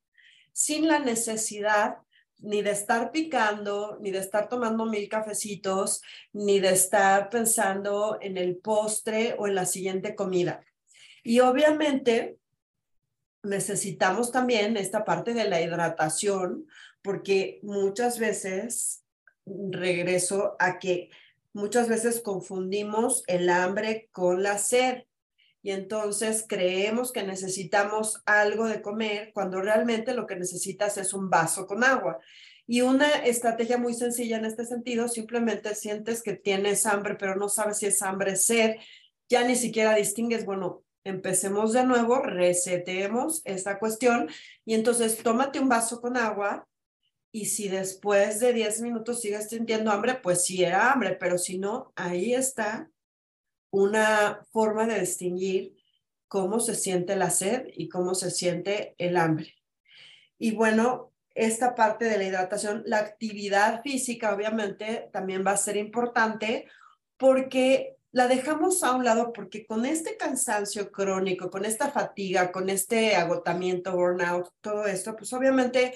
sin 0.51 0.87
la 0.87 0.99
necesidad 0.99 1.95
ni 2.37 2.61
de 2.61 2.69
estar 2.69 3.11
picando, 3.11 3.97
ni 3.99 4.11
de 4.11 4.19
estar 4.19 4.47
tomando 4.47 4.85
mil 4.85 5.09
cafecitos, 5.09 6.03
ni 6.31 6.59
de 6.59 6.73
estar 6.73 7.31
pensando 7.31 8.19
en 8.21 8.37
el 8.37 8.57
postre 8.57 9.35
o 9.39 9.47
en 9.47 9.55
la 9.55 9.65
siguiente 9.65 10.13
comida. 10.13 10.63
Y 11.23 11.39
obviamente 11.39 12.37
necesitamos 13.45 14.31
también 14.31 14.77
esta 14.77 15.05
parte 15.05 15.33
de 15.33 15.45
la 15.45 15.61
hidratación, 15.61 16.67
porque 17.01 17.59
muchas 17.63 18.19
veces 18.19 19.03
regreso 19.45 20.55
a 20.59 20.79
que 20.79 21.09
muchas 21.53 21.87
veces 21.87 22.19
confundimos 22.19 23.23
el 23.27 23.49
hambre 23.49 24.09
con 24.11 24.43
la 24.43 24.57
sed. 24.57 25.03
Y 25.61 25.71
entonces 25.71 26.45
creemos 26.47 27.11
que 27.11 27.23
necesitamos 27.23 28.21
algo 28.25 28.67
de 28.67 28.81
comer 28.81 29.31
cuando 29.33 29.61
realmente 29.61 30.13
lo 30.13 30.27
que 30.27 30.35
necesitas 30.35 30.97
es 30.97 31.13
un 31.13 31.29
vaso 31.29 31.65
con 31.65 31.83
agua. 31.83 32.19
Y 32.67 32.81
una 32.81 33.09
estrategia 33.09 33.77
muy 33.77 33.93
sencilla 33.93 34.37
en 34.37 34.45
este 34.45 34.65
sentido, 34.65 35.07
simplemente 35.07 35.73
sientes 35.75 36.21
que 36.21 36.33
tienes 36.33 36.85
hambre, 36.85 37.15
pero 37.15 37.35
no 37.35 37.49
sabes 37.49 37.77
si 37.77 37.87
es 37.87 38.01
hambre, 38.01 38.35
sed, 38.35 38.75
ya 39.29 39.47
ni 39.47 39.55
siquiera 39.55 39.95
distingues, 39.95 40.45
bueno, 40.45 40.84
empecemos 41.05 41.71
de 41.71 41.85
nuevo, 41.85 42.21
resetemos 42.21 43.41
esta 43.45 43.79
cuestión 43.79 44.29
y 44.65 44.73
entonces 44.73 45.17
tómate 45.23 45.59
un 45.59 45.69
vaso 45.69 46.01
con 46.01 46.17
agua 46.17 46.67
y 47.31 47.45
si 47.45 47.69
después 47.69 48.39
de 48.39 48.53
10 48.53 48.81
minutos 48.81 49.21
sigues 49.21 49.49
sintiendo 49.49 49.91
hambre, 49.91 50.15
pues 50.15 50.43
sí 50.43 50.63
era 50.63 50.91
hambre, 50.91 51.15
pero 51.19 51.37
si 51.37 51.59
no, 51.59 51.93
ahí 51.95 52.33
está 52.33 52.89
una 53.71 54.41
forma 54.51 54.87
de 54.87 54.99
distinguir 54.99 55.75
cómo 56.27 56.59
se 56.59 56.75
siente 56.75 57.15
la 57.15 57.29
sed 57.29 57.67
y 57.73 57.87
cómo 57.87 58.15
se 58.15 58.31
siente 58.31 58.95
el 58.97 59.17
hambre. 59.17 59.53
Y 60.37 60.51
bueno, 60.55 61.13
esta 61.35 61.75
parte 61.75 62.05
de 62.05 62.17
la 62.17 62.23
hidratación, 62.23 62.83
la 62.85 62.99
actividad 62.99 63.83
física 63.83 64.33
obviamente 64.33 65.09
también 65.11 65.45
va 65.45 65.51
a 65.51 65.57
ser 65.57 65.77
importante 65.77 66.67
porque 67.17 67.94
la 68.15 68.29
dejamos 68.29 68.81
a 68.81 68.95
un 68.95 69.03
lado 69.03 69.33
porque 69.33 69.65
con 69.65 69.85
este 69.85 70.15
cansancio 70.15 70.89
crónico, 70.89 71.51
con 71.51 71.65
esta 71.65 71.91
fatiga, 71.91 72.49
con 72.49 72.69
este 72.69 73.17
agotamiento, 73.17 73.91
burnout, 73.91 74.53
todo 74.61 74.85
esto, 74.85 75.17
pues 75.17 75.33
obviamente 75.33 75.93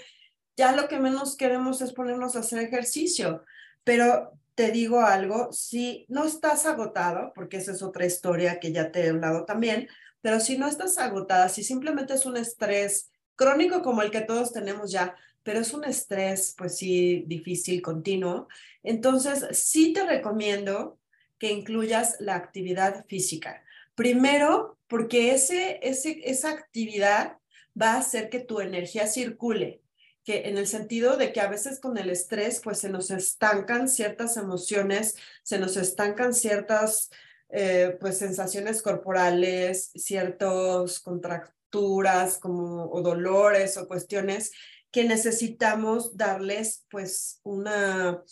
ya 0.58 0.74
lo 0.74 0.90
que 0.90 1.00
menos 1.00 1.38
queremos 1.38 1.80
es 1.80 1.94
ponernos 1.94 2.36
a 2.36 2.40
hacer 2.40 2.60
ejercicio. 2.60 3.46
Pero 3.86 4.34
te 4.54 4.70
digo 4.72 5.00
algo, 5.00 5.54
si 5.54 6.06
no 6.10 6.26
estás 6.26 6.66
agotado, 6.66 7.32
porque 7.34 7.56
esa 7.56 7.72
es 7.72 7.82
otra 7.82 8.06
historia 8.06 8.60
que 8.60 8.74
ya 8.74 8.92
te 8.92 9.06
he 9.06 9.10
hablado 9.12 9.46
también, 9.46 9.88
pero 10.20 10.42
si 10.42 10.58
no 10.58 10.68
estás 10.68 10.98
agotada, 10.98 11.48
si 11.48 11.64
simplemente 11.64 12.16
es 12.16 12.26
un 12.26 12.36
estrés 12.36 13.12
crónico 13.38 13.82
como 13.82 14.02
el 14.02 14.12
que 14.12 14.20
todos 14.20 14.52
tenemos 14.52 14.92
ya, 14.92 15.16
pero 15.42 15.62
es 15.62 15.74
un 15.74 15.86
estrés, 15.86 16.54
pues 16.58 16.78
sí, 16.78 17.24
difícil, 17.28 17.82
continuo, 17.82 18.50
entonces 18.84 19.48
sí 19.58 19.94
te 19.94 20.06
recomiendo 20.06 20.99
que 21.40 21.52
incluyas 21.52 22.18
la 22.20 22.36
actividad 22.36 23.06
física. 23.08 23.64
Primero, 23.96 24.78
porque 24.88 25.34
ese, 25.34 25.80
ese, 25.82 26.22
esa 26.26 26.52
actividad 26.52 27.38
va 27.80 27.94
a 27.94 28.00
hacer 28.00 28.30
que 28.30 28.40
tu 28.40 28.60
energía 28.60 29.08
circule, 29.08 29.82
que 30.24 30.50
en 30.50 30.58
el 30.58 30.68
sentido 30.68 31.18
de 31.18 31.32
que 31.32 31.42
a 31.42 31.50
veces 31.50 31.80
con 31.80 31.98
el 31.98 32.10
estrés, 32.10 32.62
pues 32.64 32.80
se 32.80 32.90
nos 32.90 33.10
estancan 33.10 33.90
ciertas 33.90 34.38
emociones, 34.38 35.16
se 35.44 35.58
nos 35.58 35.78
estancan 35.78 36.34
ciertas 36.34 37.10
eh, 37.50 37.98
pues 38.00 38.18
sensaciones 38.18 38.82
corporales, 38.82 39.92
ciertas 39.96 41.00
contracturas 41.00 42.38
como 42.38 42.92
o 42.92 43.02
dolores 43.02 43.78
o 43.78 43.88
cuestiones 43.88 44.52
que 44.92 45.04
necesitamos 45.04 46.18
darles 46.18 46.86
pues 46.90 47.40
una 47.44 48.24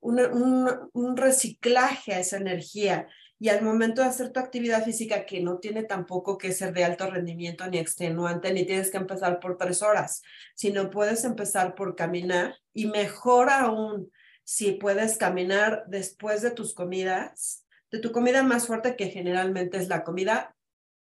un, 0.00 1.16
reciclaje 1.16 2.14
a 2.14 2.20
esa 2.20 2.36
energía. 2.36 3.08
Y 3.38 3.50
al 3.50 3.62
momento 3.62 4.00
de 4.00 4.08
hacer 4.08 4.32
tu 4.32 4.40
actividad 4.40 4.84
física, 4.84 5.26
que 5.26 5.40
no 5.40 5.58
tiene 5.58 5.82
tampoco 5.82 6.38
que 6.38 6.52
ser 6.52 6.72
de 6.72 6.84
alto 6.84 7.10
rendimiento 7.10 7.66
ni 7.66 7.78
extenuante, 7.78 8.52
ni 8.52 8.64
tienes 8.64 8.90
que 8.90 8.96
empezar 8.96 9.40
por 9.40 9.58
tres 9.58 9.82
horas, 9.82 10.22
sino 10.54 10.88
puedes 10.88 11.22
empezar 11.24 11.74
por 11.74 11.96
caminar 11.96 12.56
y 12.72 12.86
mejor 12.86 13.50
aún 13.50 14.10
si 14.44 14.72
puedes 14.72 15.18
caminar 15.18 15.84
después 15.88 16.40
de 16.40 16.52
tus 16.52 16.72
comidas, 16.72 17.66
de 17.90 17.98
tu 17.98 18.12
comida 18.12 18.42
más 18.42 18.66
fuerte, 18.66 18.96
que 18.96 19.08
generalmente 19.10 19.76
es 19.76 19.88
la 19.88 20.02
comida 20.02 20.56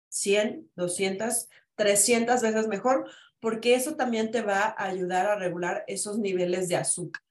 100, 0.08 0.70
200, 0.76 1.48
300 1.76 2.40
veces 2.40 2.68
mejor, 2.68 3.08
porque 3.40 3.74
eso 3.74 3.96
también 3.96 4.30
te 4.30 4.42
va 4.42 4.74
a 4.76 4.86
ayudar 4.86 5.26
a 5.26 5.36
regular 5.36 5.84
esos 5.86 6.18
niveles 6.18 6.68
de 6.68 6.76
azúcar. 6.76 7.23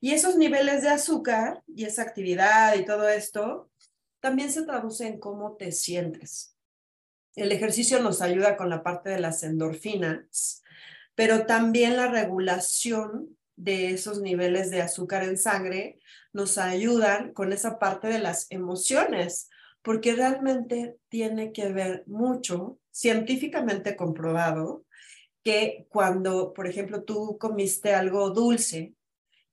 Y 0.00 0.12
esos 0.12 0.36
niveles 0.36 0.82
de 0.82 0.90
azúcar 0.90 1.62
y 1.66 1.84
esa 1.84 2.02
actividad 2.02 2.74
y 2.76 2.84
todo 2.84 3.08
esto 3.08 3.70
también 4.20 4.50
se 4.50 4.64
traduce 4.64 5.06
en 5.06 5.18
cómo 5.18 5.56
te 5.56 5.72
sientes. 5.72 6.56
El 7.36 7.52
ejercicio 7.52 8.00
nos 8.00 8.22
ayuda 8.22 8.56
con 8.56 8.70
la 8.70 8.82
parte 8.82 9.10
de 9.10 9.20
las 9.20 9.42
endorfinas, 9.42 10.62
pero 11.14 11.46
también 11.46 11.96
la 11.96 12.08
regulación 12.08 13.36
de 13.56 13.90
esos 13.90 14.20
niveles 14.20 14.70
de 14.70 14.82
azúcar 14.82 15.24
en 15.24 15.38
sangre 15.38 15.98
nos 16.32 16.58
ayudan 16.58 17.32
con 17.32 17.52
esa 17.52 17.78
parte 17.78 18.08
de 18.08 18.18
las 18.18 18.46
emociones, 18.50 19.48
porque 19.82 20.14
realmente 20.14 20.96
tiene 21.08 21.52
que 21.52 21.72
ver 21.72 22.04
mucho, 22.06 22.78
científicamente 22.90 23.96
comprobado, 23.96 24.84
que 25.42 25.86
cuando, 25.90 26.52
por 26.54 26.66
ejemplo, 26.66 27.04
tú 27.04 27.36
comiste 27.38 27.94
algo 27.94 28.30
dulce 28.30 28.94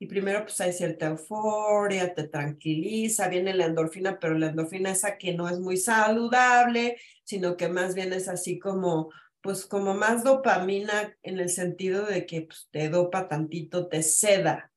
y 0.02 0.08
primero 0.08 0.42
pues 0.42 0.60
hay 0.60 0.74
cierta 0.74 1.10
euforia, 1.10 2.16
te 2.16 2.28
tranquiliza, 2.28 3.28
viene 3.28 3.54
la 3.54 3.68
endorfina, 3.68 4.18
pero 4.20 4.36
la 4.36 4.48
endorfina 4.48 4.90
esa 4.90 5.20
que 5.20 5.36
no 5.36 5.48
es 5.48 5.60
muy 5.60 5.78
saludable, 5.78 6.98
sino 7.24 7.56
que 7.56 7.70
más 7.70 7.94
bien 7.94 8.12
es 8.12 8.28
así 8.28 8.58
como, 8.58 9.12
pues 9.42 9.64
como 9.68 9.94
más 9.94 10.24
dopamina 10.24 11.16
en 11.22 11.40
el 11.40 11.50
sentido 11.50 12.04
de 12.08 12.26
que 12.26 12.42
pues, 12.42 12.68
te 12.72 12.90
dopa 12.90 13.28
tantito, 13.28 13.90
te 13.90 14.02
seda. 14.02 14.72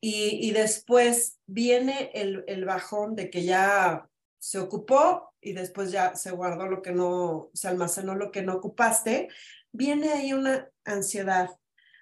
Y, 0.00 0.48
y 0.48 0.52
después 0.52 1.38
viene 1.44 2.10
el, 2.14 2.42
el 2.46 2.64
bajón 2.64 3.16
de 3.16 3.28
que 3.28 3.44
ya 3.44 4.08
se 4.38 4.58
ocupó 4.58 5.34
y 5.42 5.52
después 5.52 5.92
ya 5.92 6.14
se 6.14 6.30
guardó 6.30 6.68
lo 6.68 6.80
que 6.80 6.92
no, 6.92 7.50
se 7.52 7.68
almacenó 7.68 8.14
lo 8.14 8.30
que 8.30 8.40
no 8.40 8.54
ocupaste, 8.54 9.28
viene 9.72 10.08
ahí 10.14 10.32
una 10.32 10.70
ansiedad. 10.86 11.50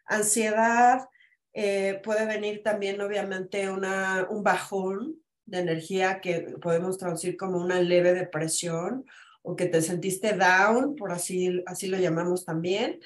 Ansiedad 0.07 1.09
eh, 1.55 2.01
puede 2.03 2.27
venir 2.27 2.63
también, 2.65 3.01
obviamente, 3.01 3.71
una, 3.71 4.27
un 4.29 4.43
bajón 4.43 5.17
de 5.47 5.61
energía 5.61 6.21
que 6.21 6.41
podemos 6.61 6.99
traducir 6.99 7.37
como 7.37 7.59
una 7.59 7.81
leve 7.81 8.13
depresión 8.13 9.05
o 9.43 9.55
que 9.55 9.67
te 9.67 9.81
sentiste 9.81 10.33
down, 10.33 10.97
por 10.97 11.13
así, 11.13 11.63
así 11.67 11.87
lo 11.87 11.97
llamamos 11.99 12.45
también. 12.45 13.01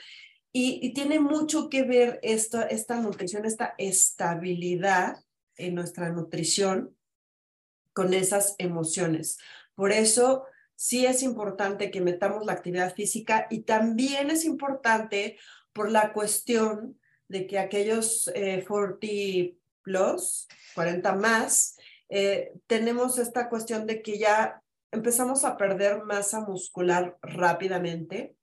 Y, 0.51 0.81
y 0.83 0.95
tiene 0.95 1.21
mucho 1.21 1.69
que 1.69 1.83
ver 1.83 2.21
esto, 2.23 2.67
esta 2.67 2.99
nutrición, 3.01 3.45
esta 3.45 3.75
estabilidad 3.77 5.19
en 5.57 5.75
nuestra 5.75 6.09
nutrición 6.09 6.97
con 7.93 8.15
esas 8.15 8.55
emociones. 8.59 9.39
Por 9.75 9.93
eso 9.93 10.47
sí 10.75 11.05
es 11.05 11.23
importante 11.23 11.91
que 11.91 12.01
metamos 12.01 12.47
la 12.47 12.53
actividad 12.53 12.95
física 12.95 13.47
y 13.51 13.63
también 13.63 14.31
es 14.31 14.45
importante 14.45 15.37
por 15.75 15.91
la 15.91 16.13
cuestión 16.13 16.99
de 17.29 17.47
que 17.47 17.59
aquellos 17.59 18.31
40 18.35 18.99
eh, 19.07 19.55
plus, 19.83 20.49
40 20.75 21.15
más, 21.15 21.77
eh, 22.09 22.53
tenemos 22.67 23.19
esta 23.19 23.49
cuestión 23.49 23.87
de 23.87 24.03
que 24.03 24.19
ya 24.19 24.63
empezamos 24.91 25.45
a 25.45 25.57
perder 25.57 26.03
masa 26.05 26.41
muscular 26.41 27.17
rápidamente 27.23 28.35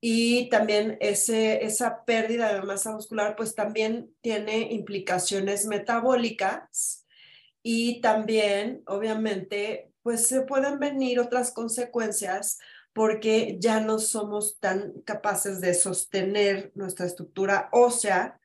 y 0.00 0.48
también 0.50 0.96
ese, 1.00 1.64
esa 1.64 2.04
pérdida 2.04 2.54
de 2.54 2.62
masa 2.62 2.92
muscular 2.92 3.34
pues 3.34 3.54
también 3.54 4.14
tiene 4.20 4.72
implicaciones 4.72 5.66
metabólicas 5.66 7.06
y 7.62 8.00
también 8.00 8.82
obviamente 8.86 9.90
pues 10.02 10.28
se 10.28 10.42
pueden 10.42 10.78
venir 10.78 11.18
otras 11.18 11.50
consecuencias 11.50 12.58
porque 12.96 13.58
ya 13.60 13.78
no 13.80 13.98
somos 13.98 14.58
tan 14.58 15.02
capaces 15.02 15.60
de 15.60 15.74
sostener 15.74 16.72
nuestra 16.74 17.04
estructura 17.04 17.68
ósea 17.70 18.40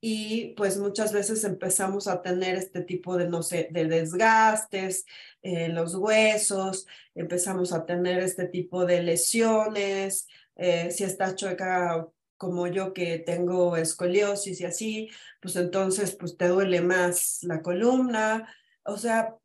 y 0.00 0.54
pues 0.56 0.76
muchas 0.76 1.12
veces 1.12 1.44
empezamos 1.44 2.08
a 2.08 2.20
tener 2.20 2.56
este 2.56 2.80
tipo 2.82 3.16
de, 3.16 3.28
no 3.28 3.44
sé, 3.44 3.68
de 3.70 3.84
desgastes 3.84 5.06
en 5.40 5.76
los 5.76 5.94
huesos, 5.94 6.88
empezamos 7.14 7.72
a 7.72 7.86
tener 7.86 8.18
este 8.18 8.48
tipo 8.48 8.86
de 8.86 9.04
lesiones, 9.04 10.26
eh, 10.56 10.90
si 10.90 11.04
estás 11.04 11.36
chueca 11.36 12.08
como 12.36 12.66
yo 12.66 12.92
que 12.94 13.20
tengo 13.20 13.76
escoliosis 13.76 14.60
y 14.60 14.64
así, 14.64 15.10
pues 15.40 15.54
entonces 15.54 16.16
pues 16.16 16.36
te 16.36 16.48
duele 16.48 16.80
más 16.80 17.38
la 17.42 17.62
columna, 17.62 18.52
o 18.82 18.96
sea, 18.96 19.36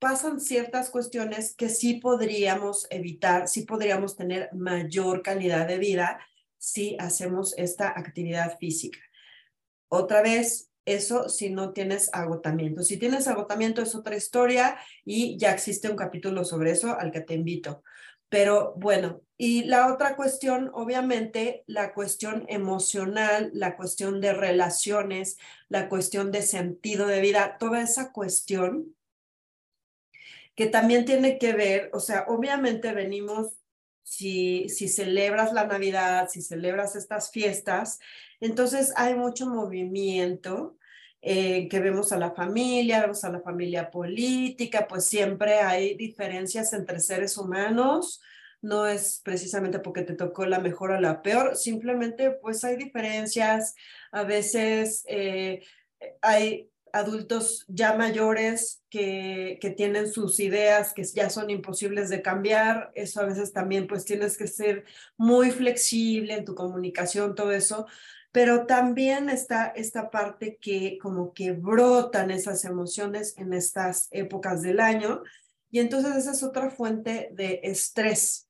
pasan 0.00 0.40
ciertas 0.40 0.90
cuestiones 0.90 1.54
que 1.54 1.68
sí 1.68 1.94
podríamos 1.94 2.86
evitar, 2.90 3.46
sí 3.46 3.62
podríamos 3.62 4.16
tener 4.16 4.48
mayor 4.52 5.22
calidad 5.22 5.68
de 5.68 5.78
vida 5.78 6.18
si 6.58 6.96
hacemos 6.98 7.54
esta 7.56 7.88
actividad 7.88 8.58
física. 8.58 8.98
Otra 9.88 10.22
vez, 10.22 10.70
eso 10.86 11.28
si 11.28 11.50
no 11.50 11.72
tienes 11.72 12.08
agotamiento. 12.12 12.82
Si 12.82 12.96
tienes 12.96 13.28
agotamiento 13.28 13.82
es 13.82 13.94
otra 13.94 14.16
historia 14.16 14.78
y 15.04 15.36
ya 15.38 15.52
existe 15.52 15.88
un 15.88 15.96
capítulo 15.96 16.44
sobre 16.44 16.72
eso 16.72 16.98
al 16.98 17.12
que 17.12 17.20
te 17.20 17.34
invito. 17.34 17.82
Pero 18.30 18.74
bueno, 18.76 19.22
y 19.36 19.64
la 19.64 19.92
otra 19.92 20.16
cuestión, 20.16 20.70
obviamente, 20.72 21.64
la 21.66 21.92
cuestión 21.92 22.44
emocional, 22.48 23.50
la 23.52 23.76
cuestión 23.76 24.20
de 24.20 24.32
relaciones, 24.32 25.36
la 25.68 25.88
cuestión 25.88 26.30
de 26.30 26.42
sentido 26.42 27.06
de 27.06 27.20
vida, 27.20 27.56
toda 27.58 27.82
esa 27.82 28.12
cuestión 28.12 28.94
que 30.60 30.66
también 30.66 31.06
tiene 31.06 31.38
que 31.38 31.54
ver, 31.54 31.88
o 31.94 32.00
sea, 32.00 32.26
obviamente 32.28 32.92
venimos, 32.92 33.54
si, 34.02 34.68
si 34.68 34.88
celebras 34.88 35.54
la 35.54 35.64
Navidad, 35.64 36.28
si 36.28 36.42
celebras 36.42 36.96
estas 36.96 37.30
fiestas, 37.30 37.98
entonces 38.40 38.92
hay 38.96 39.14
mucho 39.14 39.46
movimiento, 39.46 40.76
eh, 41.22 41.66
que 41.70 41.80
vemos 41.80 42.12
a 42.12 42.18
la 42.18 42.32
familia, 42.32 43.00
vemos 43.00 43.24
a 43.24 43.32
la 43.32 43.40
familia 43.40 43.90
política, 43.90 44.86
pues 44.86 45.06
siempre 45.06 45.60
hay 45.60 45.94
diferencias 45.96 46.74
entre 46.74 47.00
seres 47.00 47.38
humanos, 47.38 48.20
no 48.60 48.86
es 48.86 49.22
precisamente 49.24 49.78
porque 49.78 50.02
te 50.02 50.12
tocó 50.12 50.44
la 50.44 50.58
mejor 50.58 50.90
o 50.90 51.00
la 51.00 51.22
peor, 51.22 51.56
simplemente 51.56 52.32
pues 52.32 52.64
hay 52.64 52.76
diferencias, 52.76 53.74
a 54.12 54.24
veces 54.24 55.04
eh, 55.08 55.64
hay 56.20 56.70
adultos 56.92 57.64
ya 57.68 57.94
mayores 57.96 58.82
que, 58.90 59.58
que 59.60 59.70
tienen 59.70 60.10
sus 60.10 60.40
ideas 60.40 60.92
que 60.92 61.04
ya 61.04 61.30
son 61.30 61.50
imposibles 61.50 62.08
de 62.08 62.22
cambiar, 62.22 62.90
eso 62.94 63.20
a 63.20 63.26
veces 63.26 63.52
también 63.52 63.86
pues 63.86 64.04
tienes 64.04 64.36
que 64.36 64.46
ser 64.46 64.84
muy 65.16 65.50
flexible 65.50 66.34
en 66.34 66.44
tu 66.44 66.54
comunicación, 66.54 67.34
todo 67.34 67.52
eso, 67.52 67.86
pero 68.32 68.66
también 68.66 69.28
está 69.28 69.66
esta 69.68 70.10
parte 70.10 70.58
que 70.60 70.98
como 70.98 71.32
que 71.32 71.52
brotan 71.52 72.30
esas 72.30 72.64
emociones 72.64 73.34
en 73.38 73.52
estas 73.52 74.08
épocas 74.10 74.62
del 74.62 74.80
año 74.80 75.22
y 75.70 75.80
entonces 75.80 76.16
esa 76.16 76.32
es 76.32 76.42
otra 76.42 76.70
fuente 76.70 77.30
de 77.32 77.60
estrés. 77.62 78.48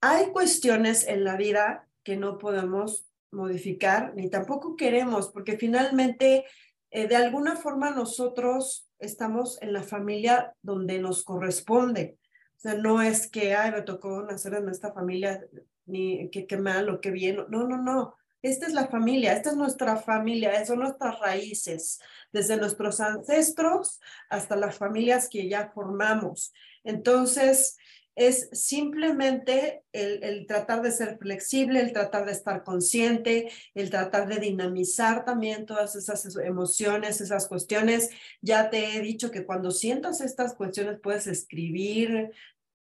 Hay 0.00 0.26
cuestiones 0.32 1.06
en 1.06 1.24
la 1.24 1.36
vida 1.36 1.88
que 2.02 2.16
no 2.16 2.38
podemos 2.38 3.06
modificar 3.30 4.14
ni 4.14 4.30
tampoco 4.30 4.76
queremos 4.76 5.28
porque 5.28 5.58
finalmente 5.58 6.44
eh, 6.90 7.08
de 7.08 7.16
alguna 7.16 7.56
forma 7.56 7.90
nosotros 7.90 8.88
estamos 8.98 9.60
en 9.62 9.72
la 9.72 9.82
familia 9.82 10.54
donde 10.62 10.98
nos 10.98 11.24
corresponde. 11.24 12.18
O 12.56 12.60
sea, 12.60 12.74
no 12.74 13.02
es 13.02 13.30
que, 13.30 13.54
ay, 13.54 13.70
me 13.70 13.82
tocó 13.82 14.22
nacer 14.22 14.54
en 14.54 14.68
esta 14.68 14.92
familia, 14.92 15.44
ni 15.84 16.30
que 16.30 16.46
qué 16.46 16.56
mal 16.56 16.88
o 16.88 17.00
qué 17.00 17.10
bien. 17.10 17.36
No, 17.48 17.66
no, 17.66 17.82
no. 17.82 18.14
Esta 18.42 18.66
es 18.66 18.74
la 18.74 18.86
familia, 18.86 19.32
esta 19.32 19.50
es 19.50 19.56
nuestra 19.56 19.96
familia, 19.96 20.64
son 20.64 20.78
nuestras 20.78 21.18
raíces, 21.18 21.98
desde 22.32 22.56
nuestros 22.56 23.00
ancestros 23.00 24.00
hasta 24.28 24.56
las 24.56 24.78
familias 24.78 25.28
que 25.28 25.48
ya 25.48 25.70
formamos. 25.74 26.52
Entonces, 26.84 27.76
es 28.16 28.48
simplemente 28.52 29.84
el, 29.92 30.46
tratar 30.46 30.80
de 30.80 30.90
ser 30.90 31.18
flexible, 31.18 31.80
el 31.80 31.92
tratar 31.92 32.24
de 32.24 32.32
estar 32.32 32.64
consciente, 32.64 33.52
el 33.74 33.90
tratar 33.90 34.26
de 34.26 34.40
dinamizar 34.40 35.26
también 35.26 35.66
todas 35.66 35.94
esas 35.96 36.34
emociones, 36.38 37.20
esas 37.20 37.46
cuestiones. 37.46 38.08
Ya 38.40 38.70
te 38.70 38.96
he 38.96 39.00
dicho 39.02 39.30
que 39.30 39.44
cuando 39.44 39.70
sientas 39.70 40.22
estas 40.22 40.54
cuestiones 40.54 40.98
puedes 41.02 41.26
escribir, 41.26 42.30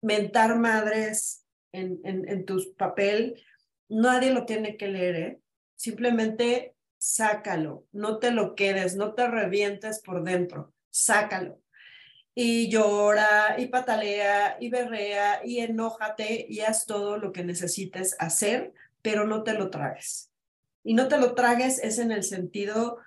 mentar 0.04 0.60
madres 0.60 1.44
en, 1.72 2.00
en, 2.04 2.30
en 2.30 2.46
tu 2.46 2.76
papel. 2.76 3.44
Nadie 3.90 4.32
lo 4.32 4.46
tiene 4.46 4.78
que 4.78 4.88
leer, 4.88 5.16
¿eh? 5.16 5.40
simplemente 5.76 6.76
sácalo, 7.00 7.88
no 7.92 8.20
te 8.20 8.32
lo 8.32 8.54
quedes, 8.54 8.96
no 8.96 9.16
te 9.16 9.28
revientes 9.28 10.00
por 10.00 10.24
dentro, 10.24 10.74
sácalo 10.92 11.63
y 12.36 12.70
llora 12.70 13.56
y 13.60 13.68
patalea 13.68 14.58
y 14.60 14.70
berrea 14.70 15.46
y 15.46 15.60
enójate 15.60 16.46
y 16.50 16.62
haz 16.62 16.86
todo 16.86 17.18
lo 17.18 17.32
que 17.32 17.44
necesites 17.44 18.16
hacer, 18.20 18.74
pero 19.02 19.28
no 19.28 19.44
te 19.44 19.54
lo 19.54 19.70
tragues. 19.70 20.32
Y 20.84 20.96
no 20.96 21.08
te 21.08 21.18
lo 21.18 21.36
tragues 21.36 21.80
es 21.80 22.00
en 22.00 22.12
el 22.12 22.24
sentido 22.24 22.98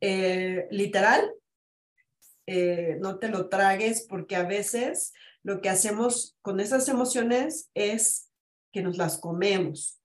eh, 0.00 0.66
literal, 0.70 1.30
eh, 2.46 2.96
no 3.00 3.18
te 3.18 3.28
lo 3.28 3.48
tragues 3.48 4.06
porque 4.08 4.34
a 4.34 4.44
veces 4.44 5.12
lo 5.42 5.60
que 5.60 5.68
hacemos 5.68 6.36
con 6.42 6.58
esas 6.58 6.88
emociones 6.88 7.70
es 7.74 8.30
que 8.72 8.82
nos 8.82 8.96
las 8.96 9.18
comemos. 9.18 10.00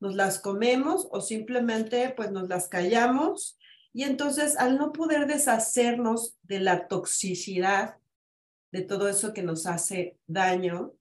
Nos 0.00 0.14
las 0.14 0.40
comemos 0.40 1.08
o 1.10 1.20
simplemente 1.20 2.12
pues 2.16 2.30
nos 2.30 2.48
las 2.48 2.68
callamos 2.68 3.58
y 3.92 4.02
entonces 4.02 4.56
al 4.56 4.76
no 4.76 4.92
poder 4.92 5.26
deshacernos 5.26 6.36
de 6.42 6.60
la 6.60 6.86
toxicidad 6.86 7.96
de 8.76 8.82
todo 8.82 9.08
eso 9.08 9.32
que 9.32 9.42
nos 9.42 9.66
hace 9.66 10.18
daño, 10.26 10.92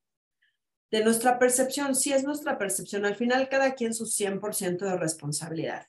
de 0.91 1.03
nuestra 1.03 1.37
percepción. 1.37 1.93
Sí 1.93 2.13
es 2.13 2.23
nuestra 2.23 2.57
percepción, 2.57 3.05
al 3.05 3.17
final 3.17 3.49
cada 3.49 3.75
quien 3.75 3.93
su 3.93 4.05
100% 4.05 4.77
de 4.77 4.95
responsabilidad. 4.95 5.87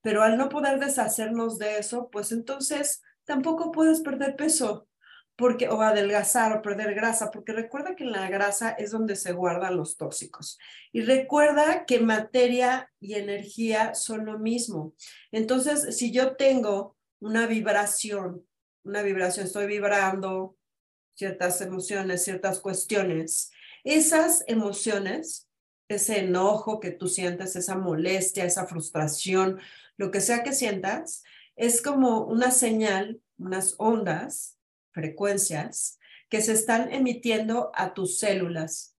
Pero 0.00 0.22
al 0.22 0.38
no 0.38 0.48
poder 0.48 0.80
deshacernos 0.80 1.58
de 1.58 1.78
eso, 1.78 2.08
pues 2.10 2.32
entonces 2.32 3.02
tampoco 3.24 3.70
puedes 3.70 4.00
perder 4.00 4.34
peso 4.34 4.88
porque, 5.36 5.68
o 5.68 5.82
adelgazar 5.82 6.56
o 6.56 6.62
perder 6.62 6.94
grasa, 6.94 7.30
porque 7.30 7.52
recuerda 7.52 7.94
que 7.94 8.04
en 8.04 8.12
la 8.12 8.30
grasa 8.30 8.70
es 8.70 8.92
donde 8.92 9.14
se 9.14 9.32
guardan 9.32 9.76
los 9.76 9.98
tóxicos. 9.98 10.58
Y 10.90 11.02
recuerda 11.02 11.84
que 11.84 12.00
materia 12.00 12.90
y 12.98 13.14
energía 13.14 13.94
son 13.94 14.24
lo 14.24 14.38
mismo. 14.38 14.94
Entonces, 15.32 15.98
si 15.98 16.12
yo 16.12 16.36
tengo 16.36 16.96
una 17.20 17.46
vibración, 17.46 18.46
una 18.84 19.02
vibración, 19.02 19.44
estoy 19.44 19.66
vibrando 19.66 20.56
ciertas 21.16 21.60
emociones, 21.60 22.22
ciertas 22.22 22.60
cuestiones, 22.60 23.50
esas 23.84 24.44
emociones, 24.46 25.48
ese 25.88 26.20
enojo 26.20 26.78
que 26.78 26.90
tú 26.90 27.08
sientes, 27.08 27.56
esa 27.56 27.76
molestia, 27.76 28.44
esa 28.44 28.66
frustración, 28.66 29.58
lo 29.96 30.10
que 30.10 30.20
sea 30.20 30.42
que 30.42 30.52
sientas, 30.52 31.24
es 31.56 31.80
como 31.80 32.24
una 32.24 32.50
señal, 32.50 33.20
unas 33.38 33.74
ondas 33.78 34.58
frecuencias 34.92 35.98
que 36.28 36.42
se 36.42 36.52
están 36.52 36.92
emitiendo 36.92 37.70
a 37.74 37.94
tus 37.94 38.18
células. 38.18 38.96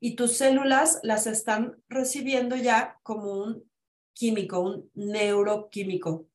Y 0.00 0.16
tus 0.16 0.36
células 0.36 1.00
las 1.02 1.26
están 1.26 1.76
recibiendo 1.88 2.56
ya 2.56 2.98
como 3.02 3.34
un 3.34 3.70
químico, 4.14 4.60
un 4.60 4.90
neuroquímico. 4.94 6.26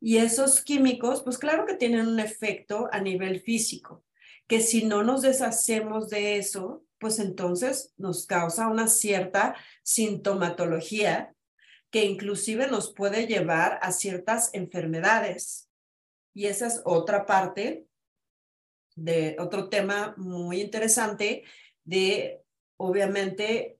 Y 0.00 0.16
esos 0.16 0.62
químicos, 0.62 1.22
pues 1.22 1.38
claro 1.38 1.66
que 1.66 1.74
tienen 1.74 2.08
un 2.08 2.18
efecto 2.18 2.88
a 2.90 3.00
nivel 3.00 3.40
físico, 3.40 4.02
que 4.50 4.60
si 4.60 4.84
no 4.84 5.04
nos 5.04 5.22
deshacemos 5.22 6.08
de 6.08 6.36
eso, 6.36 6.84
pues 6.98 7.20
entonces 7.20 7.94
nos 7.96 8.26
causa 8.26 8.66
una 8.66 8.88
cierta 8.88 9.54
sintomatología 9.84 11.36
que 11.92 12.04
inclusive 12.04 12.66
nos 12.66 12.92
puede 12.92 13.28
llevar 13.28 13.78
a 13.80 13.92
ciertas 13.92 14.50
enfermedades. 14.52 15.70
Y 16.34 16.46
esa 16.46 16.66
es 16.66 16.82
otra 16.84 17.26
parte 17.26 17.86
de 18.96 19.36
otro 19.38 19.68
tema 19.68 20.14
muy 20.16 20.62
interesante 20.62 21.44
de, 21.84 22.42
obviamente, 22.76 23.78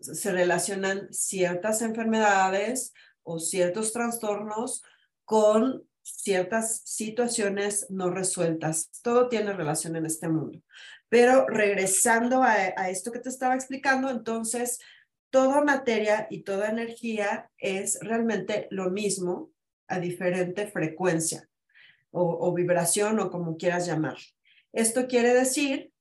se 0.00 0.32
relacionan 0.32 1.12
ciertas 1.12 1.82
enfermedades 1.82 2.94
o 3.24 3.38
ciertos 3.38 3.92
trastornos 3.92 4.82
con 5.26 5.86
ciertas 6.06 6.82
situaciones 6.84 7.86
no 7.90 8.10
resueltas. 8.10 8.90
Todo 9.02 9.28
tiene 9.28 9.52
relación 9.52 9.96
en 9.96 10.06
este 10.06 10.28
mundo. 10.28 10.62
Pero 11.08 11.46
regresando 11.46 12.42
a, 12.42 12.88
esto 12.88 13.10
que 13.10 13.18
te 13.18 13.28
estaba 13.28 13.54
explicando, 13.54 14.08
entonces, 14.10 14.78
toda 15.30 15.64
materia 15.64 16.28
y 16.30 16.42
toda 16.42 16.68
energía 16.68 17.50
es 17.58 17.98
realmente 18.00 18.68
lo 18.70 18.90
mismo 18.90 19.50
a 19.88 19.98
diferente 19.98 20.66
frecuencia 20.68 21.48
o, 22.10 22.52
vibración 22.54 23.20
o 23.20 23.30
como 23.30 23.56
quieras 23.56 23.86
llamar. 23.86 24.16
Esto 24.72 25.06
quiere 25.06 25.34
decir 25.34 25.92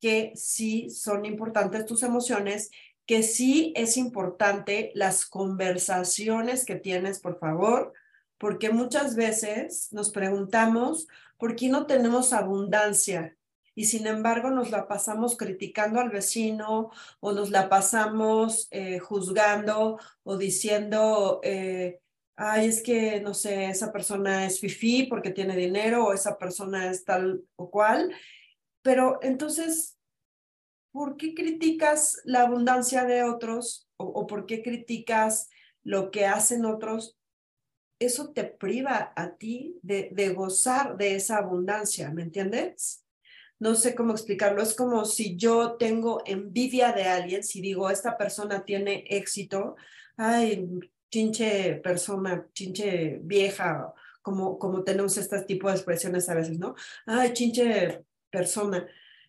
que 0.00 0.32
sí 0.34 0.90
son 0.90 1.24
importantes 1.24 1.86
tus 1.86 2.02
emociones, 2.02 2.70
que 3.06 3.22
sí 3.22 3.72
es 3.74 3.96
importante 3.96 4.92
las 4.94 5.24
conversaciones 5.24 6.64
que 6.66 6.74
tienes, 6.74 7.20
por 7.20 7.38
favor, 7.38 7.94
porque 8.38 8.70
muchas 8.70 9.16
veces 9.16 9.92
nos 9.92 10.10
preguntamos 10.10 11.06
por 11.38 11.56
qué 11.56 11.68
no 11.68 11.86
tenemos 11.86 12.32
abundancia 12.32 13.36
y 13.74 13.86
sin 13.86 14.06
embargo 14.06 14.50
nos 14.50 14.70
la 14.70 14.86
pasamos 14.86 15.36
criticando 15.36 16.00
al 16.00 16.10
vecino 16.10 16.90
o 17.20 17.32
nos 17.32 17.50
la 17.50 17.68
pasamos 17.68 18.68
eh, 18.70 18.98
juzgando 18.98 19.98
o 20.22 20.36
diciendo, 20.36 21.40
eh, 21.42 22.00
ay, 22.36 22.68
es 22.68 22.82
que, 22.82 23.20
no 23.20 23.34
sé, 23.34 23.66
esa 23.66 23.92
persona 23.92 24.46
es 24.46 24.60
fifi 24.60 25.04
porque 25.04 25.30
tiene 25.30 25.56
dinero 25.56 26.06
o 26.06 26.12
esa 26.12 26.38
persona 26.38 26.90
es 26.90 27.04
tal 27.04 27.44
o 27.56 27.70
cual. 27.70 28.14
Pero 28.82 29.18
entonces, 29.22 29.98
¿por 30.92 31.16
qué 31.16 31.34
criticas 31.34 32.20
la 32.24 32.42
abundancia 32.42 33.04
de 33.04 33.22
otros 33.24 33.88
o, 33.96 34.26
por 34.26 34.46
qué 34.46 34.62
criticas 34.62 35.48
lo 35.82 36.10
que 36.10 36.26
hacen 36.26 36.64
otros? 36.64 37.16
Eso 38.04 38.30
te 38.30 38.44
priva 38.44 39.12
a 39.16 39.36
ti 39.36 39.78
de, 39.82 40.34
gozar 40.34 40.96
de 40.96 41.16
esa 41.16 41.38
abundancia, 41.38 42.10
¿me 42.10 42.22
entiendes? 42.22 43.04
No 43.58 43.74
sé 43.74 43.94
cómo 43.94 44.12
explicarlo. 44.12 44.62
Es 44.62 44.74
como 44.74 45.04
si 45.04 45.36
yo 45.36 45.76
tengo 45.76 46.22
envidia 46.26 46.92
de 46.92 47.04
alguien, 47.04 47.42
si 47.42 47.60
digo, 47.60 47.88
esta 47.90 48.16
persona 48.16 48.64
tiene 48.64 49.04
éxito, 49.08 49.76
ay, 50.16 50.68
chinche 51.10 51.76
persona, 51.76 52.46
chinche 52.52 53.20
vieja, 53.22 53.92
como, 54.22 54.58
como 54.58 54.82
tenemos 54.82 55.16
este 55.16 55.42
tipo 55.42 55.68
de 55.68 55.74
expresiones 55.74 56.28
a 56.28 56.34
veces, 56.34 56.58
¿no? 56.58 56.74
Ay, 57.06 57.32
chinche 57.32 58.04
persona. 58.30 58.86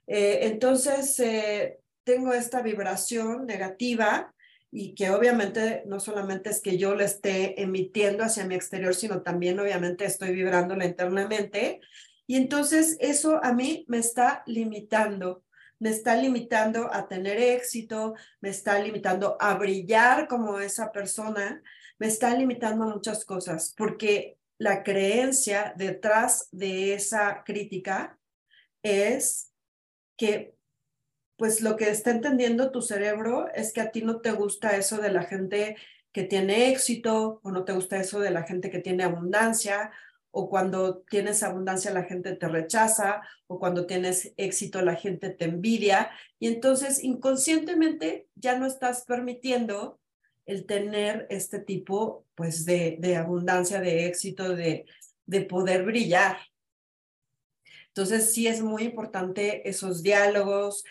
Eh, 0.07 0.39
entonces, 0.43 1.19
eh, 1.19 1.79
tengo 2.03 2.33
esta 2.33 2.61
vibración 2.61 3.45
negativa 3.45 4.34
y 4.75 4.93
que 4.93 5.09
obviamente 5.09 5.83
no 5.85 6.01
solamente 6.01 6.49
es 6.49 6.61
que 6.61 6.77
yo 6.77 6.95
la 6.95 7.05
esté 7.05 7.61
emitiendo 7.61 8.25
hacia 8.25 8.45
mi 8.45 8.55
exterior, 8.55 8.93
sino 8.93 9.21
también 9.21 9.57
obviamente 9.57 10.03
estoy 10.03 10.35
vibrándola 10.35 10.85
internamente. 10.85 11.79
Y 12.27 12.35
entonces 12.35 12.97
eso 12.99 13.39
a 13.41 13.53
mí 13.53 13.85
me 13.87 13.99
está 13.99 14.43
limitando 14.45 15.45
me 15.79 15.89
está 15.89 16.15
limitando 16.15 16.89
a 16.93 17.07
tener 17.07 17.37
éxito, 17.37 18.15
me 18.39 18.49
está 18.49 18.79
limitando 18.79 19.37
a 19.39 19.55
brillar 19.55 20.27
como 20.27 20.59
esa 20.59 20.91
persona, 20.91 21.61
me 21.99 22.07
está 22.07 22.33
limitando 22.35 22.85
a 22.85 22.93
muchas 22.93 23.25
cosas, 23.25 23.73
porque 23.77 24.37
la 24.57 24.83
creencia 24.83 25.73
detrás 25.75 26.47
de 26.51 26.93
esa 26.93 27.43
crítica 27.43 28.17
es 28.83 29.51
que 30.17 30.54
pues 31.37 31.61
lo 31.61 31.75
que 31.75 31.89
está 31.89 32.11
entendiendo 32.11 32.71
tu 32.71 32.81
cerebro 32.81 33.47
es 33.53 33.73
que 33.73 33.81
a 33.81 33.91
ti 33.91 34.01
no 34.01 34.21
te 34.21 34.31
gusta 34.31 34.75
eso 34.77 34.97
de 34.97 35.11
la 35.11 35.23
gente 35.23 35.75
que 36.11 36.23
tiene 36.23 36.69
éxito 36.71 37.41
o 37.43 37.51
no 37.51 37.65
te 37.65 37.73
gusta 37.73 37.97
eso 37.97 38.19
de 38.19 38.31
la 38.31 38.43
gente 38.43 38.69
que 38.69 38.79
tiene 38.79 39.03
abundancia 39.03 39.91
o 40.37 40.49
cuando 40.49 40.97
tienes 41.09 41.43
abundancia 41.43 41.93
la 41.93 42.03
gente 42.03 42.35
te 42.35 42.49
rechaza, 42.49 43.21
o 43.47 43.57
cuando 43.57 43.85
tienes 43.85 44.33
éxito 44.35 44.81
la 44.81 44.95
gente 44.95 45.29
te 45.29 45.45
envidia, 45.45 46.11
y 46.39 46.47
entonces 46.47 47.01
inconscientemente 47.01 48.27
ya 48.35 48.59
no 48.59 48.65
estás 48.65 49.05
permitiendo 49.05 49.97
el 50.45 50.65
tener 50.65 51.25
este 51.29 51.59
tipo 51.59 52.25
pues 52.35 52.65
de, 52.65 52.97
de 52.99 53.15
abundancia, 53.15 53.79
de 53.79 54.07
éxito, 54.07 54.57
de, 54.57 54.85
de 55.25 55.41
poder 55.41 55.85
brillar. 55.85 56.37
Entonces, 57.95 58.33
sí 58.33 58.45
es 58.45 58.61
muy 58.61 58.83
importante 58.83 59.69
esos 59.69 60.03
diálogos, 60.03 60.83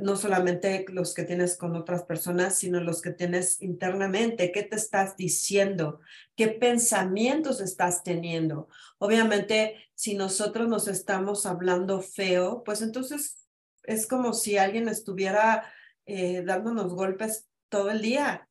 no 0.00 0.14
solamente 0.16 0.84
los 0.90 1.12
que 1.12 1.24
tienes 1.24 1.56
con 1.56 1.74
otras 1.74 2.04
personas, 2.04 2.56
sino 2.56 2.78
los 2.78 3.02
que 3.02 3.10
tienes 3.10 3.60
internamente. 3.60 4.52
¿Qué 4.52 4.62
te 4.62 4.76
estás 4.76 5.16
diciendo? 5.16 5.98
¿Qué 6.36 6.46
pensamientos 6.46 7.60
estás 7.60 8.04
teniendo? 8.04 8.68
Obviamente, 8.98 9.74
si 9.96 10.14
nosotros 10.14 10.68
nos 10.68 10.86
estamos 10.86 11.46
hablando 11.46 12.00
feo, 12.00 12.62
pues 12.62 12.80
entonces 12.80 13.44
es 13.82 14.06
como 14.06 14.32
si 14.32 14.56
alguien 14.56 14.88
estuviera 14.88 15.68
eh, 16.04 16.44
dándonos 16.46 16.94
golpes 16.94 17.48
todo 17.68 17.90
el 17.90 18.00
día. 18.02 18.48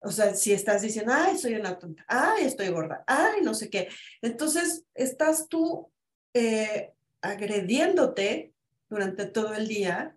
O 0.00 0.10
sea, 0.10 0.34
si 0.34 0.52
estás 0.52 0.82
diciendo, 0.82 1.12
ay, 1.14 1.38
soy 1.38 1.54
una 1.54 1.78
tonta, 1.78 2.04
ay, 2.08 2.46
estoy 2.46 2.70
gorda, 2.70 3.04
ay, 3.06 3.40
no 3.44 3.54
sé 3.54 3.70
qué. 3.70 3.86
Entonces, 4.20 4.84
estás 4.94 5.46
tú 5.46 5.92
eh, 6.34 6.92
agrediéndote 7.22 8.54
durante 8.88 9.26
todo 9.26 9.54
el 9.54 9.68
día. 9.68 10.16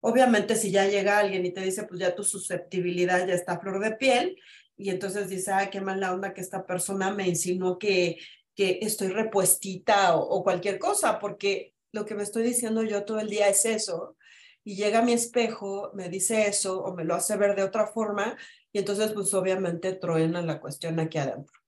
Obviamente 0.00 0.56
si 0.56 0.70
ya 0.70 0.86
llega 0.86 1.18
alguien 1.18 1.44
y 1.44 1.52
te 1.52 1.60
dice, 1.60 1.84
pues 1.84 2.00
ya 2.00 2.14
tu 2.14 2.24
susceptibilidad 2.24 3.26
ya 3.26 3.34
está 3.34 3.52
a 3.52 3.60
flor 3.60 3.80
de 3.80 3.92
piel, 3.92 4.36
y 4.76 4.88
entonces 4.88 5.28
dice, 5.28 5.52
ay, 5.52 5.68
qué 5.68 5.82
mala 5.82 6.14
onda 6.14 6.32
que 6.32 6.40
esta 6.40 6.64
persona 6.64 7.12
me 7.12 7.28
insinuó 7.28 7.78
que, 7.78 8.16
que 8.54 8.78
estoy 8.80 9.08
repuestita 9.08 10.16
o, 10.16 10.42
cualquier 10.42 10.78
cosa, 10.78 11.18
porque 11.18 11.74
lo 11.92 12.06
que 12.06 12.14
me 12.14 12.22
estoy 12.22 12.44
diciendo 12.44 12.82
yo 12.82 13.04
todo 13.04 13.20
el 13.20 13.28
día 13.28 13.48
es 13.48 13.66
eso, 13.66 14.16
y 14.64 14.76
llega 14.76 15.02
mi 15.02 15.12
espejo, 15.12 15.90
me 15.94 16.08
dice 16.08 16.46
eso 16.46 16.82
o 16.82 16.94
me 16.94 17.04
lo 17.04 17.14
hace 17.14 17.36
ver 17.36 17.54
de 17.56 17.62
otra 17.62 17.86
forma, 17.88 18.38
y 18.72 18.78
entonces 18.78 19.12
pues 19.12 19.34
obviamente 19.34 19.92
truena 19.92 20.40
la 20.40 20.60
cuestión 20.60 20.98
aquí 20.98 21.18
adentro. 21.18 21.60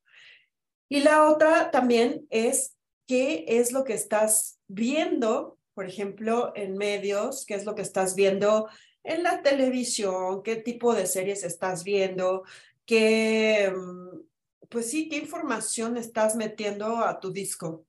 Y 0.89 1.01
la 1.01 1.31
otra 1.31 1.71
también 1.71 2.27
es 2.31 2.77
qué 3.07 3.45
es 3.47 3.73
lo 3.73 3.85
que 3.85 3.95
estás 3.95 4.59
viendo, 4.73 5.59
por 5.75 5.87
ejemplo, 5.87 6.53
en 6.57 6.77
medios, 6.77 7.45
qué 7.47 7.55
es 7.55 7.65
lo 7.65 7.75
que 7.75 7.83
estás 7.83 8.15
viendo 8.15 8.69
en 9.05 9.23
la 9.23 9.43
televisión, 9.43 10.43
qué 10.43 10.57
tipo 10.57 10.95
de 10.95 11.07
series 11.07 11.45
estás 11.45 11.85
viendo, 11.85 12.45
qué, 12.87 13.73
mm, 13.75 14.21
pues 14.69 14.91
sí, 14.91 15.09
qué 15.09 15.19
información 15.19 15.97
estás 15.97 16.37
metiendo 16.37 16.99
a 16.99 17.21
tu 17.21 17.33
disco. 17.33 17.85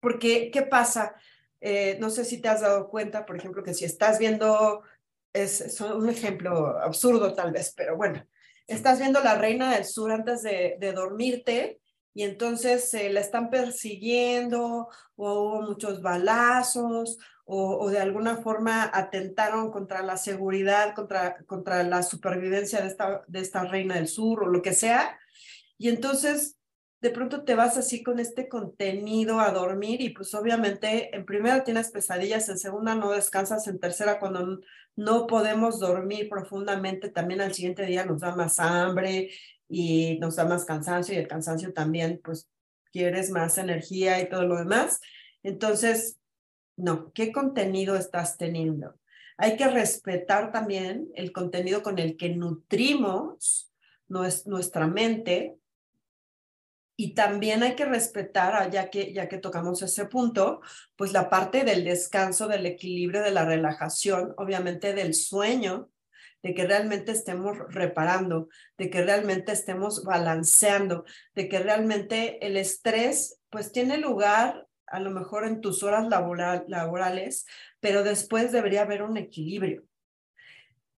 Porque, 0.00 0.50
¿qué 0.52 0.62
pasa? 0.62 1.16
Eh, 1.60 1.96
no 2.00 2.10
sé 2.10 2.24
si 2.24 2.40
te 2.40 2.48
has 2.48 2.60
dado 2.60 2.88
cuenta, 2.88 3.26
por 3.26 3.36
ejemplo, 3.36 3.62
que 3.62 3.74
si 3.74 3.84
estás 3.84 4.18
viendo 4.18 4.82
es, 5.32 5.80
un 5.80 6.08
ejemplo 6.08 6.78
absurdo 6.78 7.34
tal 7.34 7.52
vez, 7.52 7.72
pero 7.76 7.96
bueno, 7.96 8.24
estás 8.66 8.98
viendo 9.00 9.20
la 9.20 9.36
reina 9.36 9.74
del 9.74 9.84
sur 9.84 10.12
antes 10.12 10.42
de, 10.42 10.76
de 10.78 10.92
dormirte 10.92 11.80
y 12.16 12.22
entonces 12.22 12.88
se 12.88 13.10
la 13.10 13.20
están 13.20 13.50
persiguiendo 13.50 14.88
o 15.16 15.32
hubo 15.34 15.60
muchos 15.60 16.00
balazos 16.00 17.18
o, 17.44 17.90
de 17.90 17.98
alguna 17.98 18.38
forma 18.38 18.90
atentaron 18.90 19.70
contra 19.70 20.02
la 20.02 20.16
seguridad, 20.16 20.94
contra, 20.94 21.36
contra 21.44 21.82
la 21.82 22.02
supervivencia 22.02 22.80
de 22.80 22.86
esta, 22.86 23.22
de 23.28 23.40
esta 23.40 23.64
reina 23.64 23.96
del 23.96 24.08
sur 24.08 24.44
o 24.44 24.46
lo 24.46 24.62
que 24.62 24.72
sea. 24.72 25.20
Y 25.76 25.90
entonces 25.90 26.56
de 27.02 27.10
pronto 27.10 27.44
te 27.44 27.54
vas 27.54 27.76
así 27.76 28.02
con 28.02 28.18
este 28.18 28.48
contenido 28.48 29.38
a 29.38 29.50
dormir 29.50 30.00
y 30.00 30.08
pues 30.08 30.32
obviamente 30.34 31.14
en 31.14 31.26
primera 31.26 31.64
tienes 31.64 31.90
pesadillas, 31.90 32.48
en 32.48 32.56
segunda 32.56 32.94
no 32.94 33.12
descansas, 33.12 33.68
en 33.68 33.78
tercera 33.78 34.18
cuando 34.18 34.60
no 34.96 35.26
podemos 35.26 35.78
dormir 35.78 36.30
profundamente, 36.30 37.10
también 37.10 37.42
al 37.42 37.52
siguiente 37.52 37.84
día 37.84 38.06
nos 38.06 38.22
da 38.22 38.34
más 38.34 38.58
hambre 38.58 39.28
y 39.68 40.18
nos 40.18 40.36
da 40.36 40.44
más 40.44 40.64
cansancio 40.64 41.14
y 41.14 41.18
el 41.18 41.28
cansancio 41.28 41.72
también 41.72 42.20
pues 42.22 42.48
quieres 42.92 43.30
más 43.30 43.58
energía 43.58 44.20
y 44.20 44.28
todo 44.28 44.44
lo 44.44 44.56
demás. 44.56 45.00
Entonces, 45.42 46.18
no, 46.76 47.12
¿qué 47.12 47.32
contenido 47.32 47.96
estás 47.96 48.36
teniendo? 48.36 48.98
Hay 49.38 49.56
que 49.56 49.68
respetar 49.68 50.52
también 50.52 51.08
el 51.14 51.32
contenido 51.32 51.82
con 51.82 51.98
el 51.98 52.16
que 52.16 52.30
nutrimos 52.30 53.70
nuestra 54.08 54.86
mente 54.86 55.56
y 56.98 57.12
también 57.12 57.62
hay 57.62 57.74
que 57.74 57.84
respetar, 57.84 58.54
ah, 58.54 58.70
ya 58.70 58.88
que, 58.88 59.12
ya 59.12 59.28
que 59.28 59.36
tocamos 59.36 59.82
ese 59.82 60.06
punto, 60.06 60.62
pues 60.96 61.12
la 61.12 61.28
parte 61.28 61.64
del 61.64 61.84
descanso, 61.84 62.48
del 62.48 62.64
equilibrio, 62.64 63.22
de 63.22 63.32
la 63.32 63.44
relajación, 63.44 64.32
obviamente 64.38 64.94
del 64.94 65.12
sueño, 65.12 65.90
de 66.46 66.54
que 66.54 66.64
realmente 66.64 67.10
estemos 67.10 67.58
reparando, 67.70 68.48
de 68.78 68.88
que 68.88 69.02
realmente 69.02 69.50
estemos 69.50 70.04
balanceando, 70.04 71.04
de 71.34 71.48
que 71.48 71.58
realmente 71.58 72.46
el 72.46 72.56
estrés 72.56 73.40
pues 73.50 73.72
tiene 73.72 73.98
lugar 73.98 74.68
a 74.86 75.00
lo 75.00 75.10
mejor 75.10 75.44
en 75.44 75.60
tus 75.60 75.82
horas 75.82 76.06
laborales, 76.68 77.46
pero 77.80 78.04
después 78.04 78.52
debería 78.52 78.82
haber 78.82 79.02
un 79.02 79.16
equilibrio. 79.16 79.82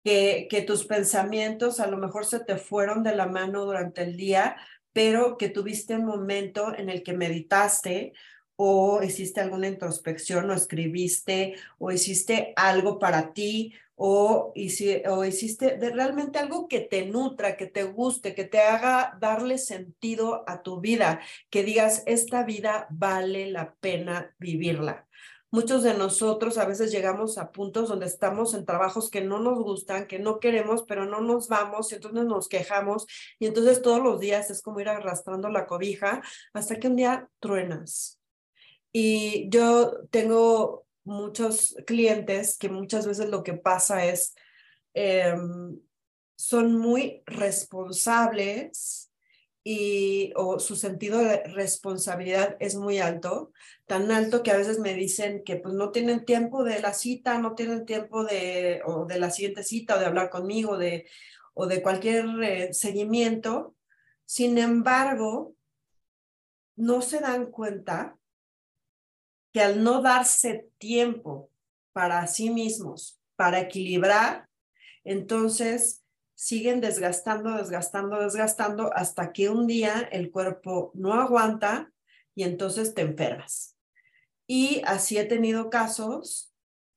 Que, 0.04 0.48
que 0.50 0.64
tus 0.64 0.86
pensamientos 0.86 1.80
a 1.80 1.88
lo 1.88 1.96
mejor 1.96 2.26
se 2.26 2.42
te 2.42 2.58
fueron 2.58 3.02
de 3.04 3.16
la 3.16 3.28
mano 3.28 3.64
durante 3.64 4.02
el 4.02 4.18
día, 4.18 4.58
pero 4.92 5.38
que 5.38 5.48
tuviste 5.48 5.96
un 5.96 6.04
momento 6.04 6.76
en 6.76 6.90
el 6.90 7.04
que 7.04 7.14
meditaste 7.14 8.12
o 8.58 9.02
hiciste 9.02 9.40
alguna 9.40 9.70
introspección 9.70 10.50
o 10.50 10.54
escribiste 10.54 11.56
o 11.78 11.90
hiciste 11.90 12.52
algo 12.58 13.00
para 13.00 13.32
ti 13.32 13.74
o, 14.00 14.54
o 14.54 15.26
hiciste 15.26 15.78
realmente 15.80 16.38
algo 16.38 16.68
que 16.68 16.82
te 16.82 17.08
nutra, 17.08 17.58
que 17.58 17.66
te 17.66 17.84
guste, 17.84 18.36
que 18.36 18.46
te 18.46 18.60
haga 18.60 19.18
darle 19.20 19.58
sentido 19.58 20.44
a 20.48 20.62
tu 20.62 20.80
vida, 20.80 21.20
que 21.50 21.64
digas, 21.64 22.04
esta 22.06 22.44
vida 22.44 22.88
vale 22.92 23.50
la 23.50 23.74
pena 23.80 24.36
vivirla. 24.38 25.08
Muchos 25.50 25.82
de 25.82 25.96
nosotros 25.96 26.60
a 26.60 26.66
veces 26.66 26.92
llegamos 26.92 27.40
a 27.40 27.52
puntos 27.52 27.90
donde 27.90 28.06
estamos 28.06 28.54
en 28.54 28.66
trabajos 28.66 29.10
que 29.10 29.22
no 29.22 29.40
nos 29.40 29.60
gustan, 29.60 30.06
que 30.06 30.20
no 30.20 30.40
queremos, 30.40 30.84
pero 30.84 31.06
no 31.06 31.22
nos 31.22 31.48
vamos 31.48 31.92
y 31.92 31.96
entonces 31.96 32.26
nos 32.26 32.48
quejamos 32.48 33.08
y 33.40 33.48
entonces 33.48 33.82
todos 33.82 34.04
los 34.04 34.20
días 34.20 34.52
es 34.52 34.62
como 34.62 34.80
ir 34.80 34.90
arrastrando 34.90 35.50
la 35.50 35.66
cobija 35.66 36.22
hasta 36.54 36.76
que 36.76 36.88
un 36.88 36.98
día 36.98 37.30
truenas. 37.40 38.20
Y 38.92 39.50
yo 39.50 40.06
tengo 40.12 40.87
muchos 41.08 41.76
clientes 41.88 42.58
que 42.58 42.70
muchas 42.70 43.08
veces 43.08 43.30
lo 43.30 43.42
que 43.42 43.54
pasa 43.54 44.06
es, 44.06 44.36
em, 44.94 45.80
son 46.36 46.78
muy 46.78 47.24
responsables 47.26 49.12
y 49.64 50.32
o 50.36 50.60
su 50.60 50.76
sentido 50.76 51.20
de 51.20 51.44
responsabilidad 51.46 52.56
es 52.60 52.76
muy 52.76 53.00
alto, 53.00 53.52
tan 53.86 54.12
alto 54.12 54.44
que 54.44 54.52
a 54.52 54.58
veces 54.58 54.80
me 54.80 54.94
dicen 54.94 55.44
que 55.44 55.58
pues 55.58 55.74
no 55.74 55.92
tienen 55.92 56.26
tiempo 56.26 56.64
de 56.64 56.80
la 56.80 56.94
cita, 56.94 57.38
no 57.40 57.56
tienen 57.56 57.86
tiempo 57.86 58.24
de 58.24 58.82
o 58.86 59.06
de 59.06 59.20
la 59.20 59.32
siguiente 59.32 59.64
cita 59.64 59.96
o 59.96 60.00
de 60.00 60.06
hablar 60.06 60.30
conmigo 60.30 60.78
de 60.78 61.08
o 61.54 61.68
de 61.68 61.82
cualquier 61.82 62.26
eh, 62.44 62.74
seguimiento. 62.74 63.76
Sin 64.26 64.58
embargo, 64.58 65.56
no 66.76 67.02
se 67.02 67.20
dan 67.20 67.48
cuenta 67.48 68.17
que 69.58 69.64
al 69.64 69.84
no 69.84 70.04
darse 70.04 70.70
tiempo 70.78 71.50
para 71.92 72.28
sí 72.28 72.52
mismos, 72.52 73.20
para 73.36 73.60
equilibrar, 73.60 74.48
entonces 75.04 76.04
siguen 76.36 76.80
desgastando, 76.80 77.58
desgastando, 77.58 78.20
desgastando 78.20 78.94
hasta 78.94 79.34
que 79.34 79.50
un 79.50 79.66
día 79.66 80.08
el 80.12 80.30
cuerpo 80.30 80.92
no 80.94 81.16
aguanta 81.16 81.92
y 82.36 82.44
entonces 82.44 82.94
te 82.94 83.02
enfermas. 83.02 83.76
Y 84.46 84.84
así 84.86 85.18
he 85.18 85.26
tenido 85.26 85.72
casos 85.72 86.54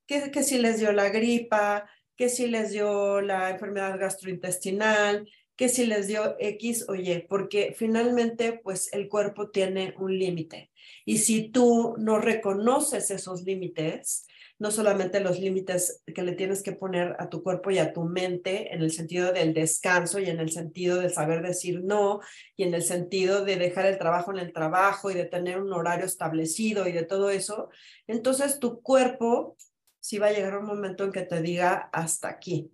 que, 0.07 0.31
que 0.31 0.43
si 0.43 0.59
les 0.59 0.81
dio 0.81 0.93
la 0.93 1.09
gripa, 1.09 1.89
que 2.15 2.29
si 2.29 2.47
les 2.47 2.73
dio 2.73 3.23
la 3.23 3.49
enfermedad 3.49 3.99
gastrointestinal, 3.99 5.27
que 5.61 5.69
si 5.69 5.85
les 5.85 6.07
dio 6.07 6.37
X 6.39 6.87
o 6.89 6.95
Y, 6.95 7.27
porque 7.29 7.75
finalmente 7.77 8.59
pues 8.65 8.91
el 8.95 9.11
cuerpo 9.11 9.51
tiene 9.51 9.93
un 9.99 10.19
límite. 10.19 10.73
Y 11.05 11.19
si 11.19 11.51
tú 11.51 11.97
no 11.99 12.19
reconoces 12.19 13.11
esos 13.11 13.43
límites, 13.43 14.27
no 14.59 14.71
solamente 14.71 15.21
los 15.21 15.39
límites 15.39 16.03
que 16.15 16.23
le 16.23 16.33
tienes 16.33 16.63
que 16.63 16.73
poner 16.73 17.15
a 17.19 17.29
tu 17.29 17.43
cuerpo 17.43 17.71
y 17.71 17.77
a 17.77 17.93
tu 17.93 18.05
mente 18.05 18.75
en 18.75 18.81
el 18.81 18.91
sentido 18.91 19.35
del 19.35 19.53
descanso 19.53 20.19
y 20.19 20.31
en 20.31 20.41
el 20.41 20.51
sentido 20.51 20.99
de 20.99 21.11
saber 21.11 21.43
decir 21.43 21.85
no 21.85 22.21
y 22.57 22.63
en 22.63 22.73
el 22.73 22.83
sentido 22.83 23.45
de 23.45 23.57
dejar 23.57 23.85
el 23.85 23.99
trabajo 23.99 24.31
en 24.31 24.39
el 24.39 24.55
trabajo 24.55 25.11
y 25.11 25.15
de 25.15 25.27
tener 25.27 25.61
un 25.61 25.75
horario 25.75 26.07
establecido 26.07 26.89
y 26.89 26.93
de 26.93 27.05
todo 27.05 27.29
eso, 27.29 27.69
entonces 28.07 28.61
tu 28.61 28.81
cuerpo 28.81 29.59
sí 30.01 30.17
va 30.17 30.29
a 30.29 30.33
llegar 30.33 30.57
un 30.57 30.65
momento 30.65 31.05
en 31.05 31.13
que 31.13 31.21
te 31.21 31.43
diga 31.43 31.91
hasta 31.93 32.31
aquí. 32.31 32.73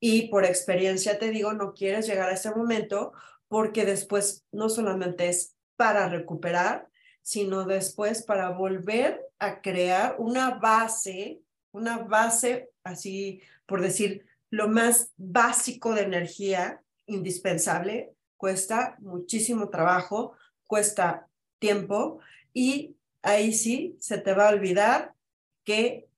Y 0.00 0.28
por 0.28 0.44
experiencia 0.44 1.18
te 1.18 1.30
digo, 1.30 1.52
no 1.52 1.74
quieres 1.74 2.06
llegar 2.06 2.30
a 2.30 2.34
ese 2.34 2.50
momento 2.50 3.12
porque 3.48 3.84
después 3.84 4.46
no 4.50 4.68
solamente 4.68 5.28
es 5.28 5.54
para 5.76 6.08
recuperar, 6.08 6.88
sino 7.22 7.64
después 7.64 8.22
para 8.22 8.50
volver 8.50 9.20
a 9.38 9.60
crear 9.60 10.16
una 10.18 10.50
base, 10.50 11.40
una 11.72 11.98
base 11.98 12.70
así, 12.82 13.42
por 13.66 13.82
decir, 13.82 14.26
lo 14.50 14.68
más 14.68 15.12
básico 15.16 15.94
de 15.94 16.02
energía 16.02 16.82
indispensable, 17.06 18.14
cuesta 18.36 18.96
muchísimo 19.00 19.68
trabajo, 19.68 20.32
cuesta 20.66 21.28
tiempo 21.58 22.20
y 22.52 22.96
ahí 23.22 23.52
sí 23.52 23.96
se 24.00 24.18
te 24.18 24.32
va 24.32 24.48
a 24.48 24.52
olvidar 24.52 25.14
que 25.64 26.08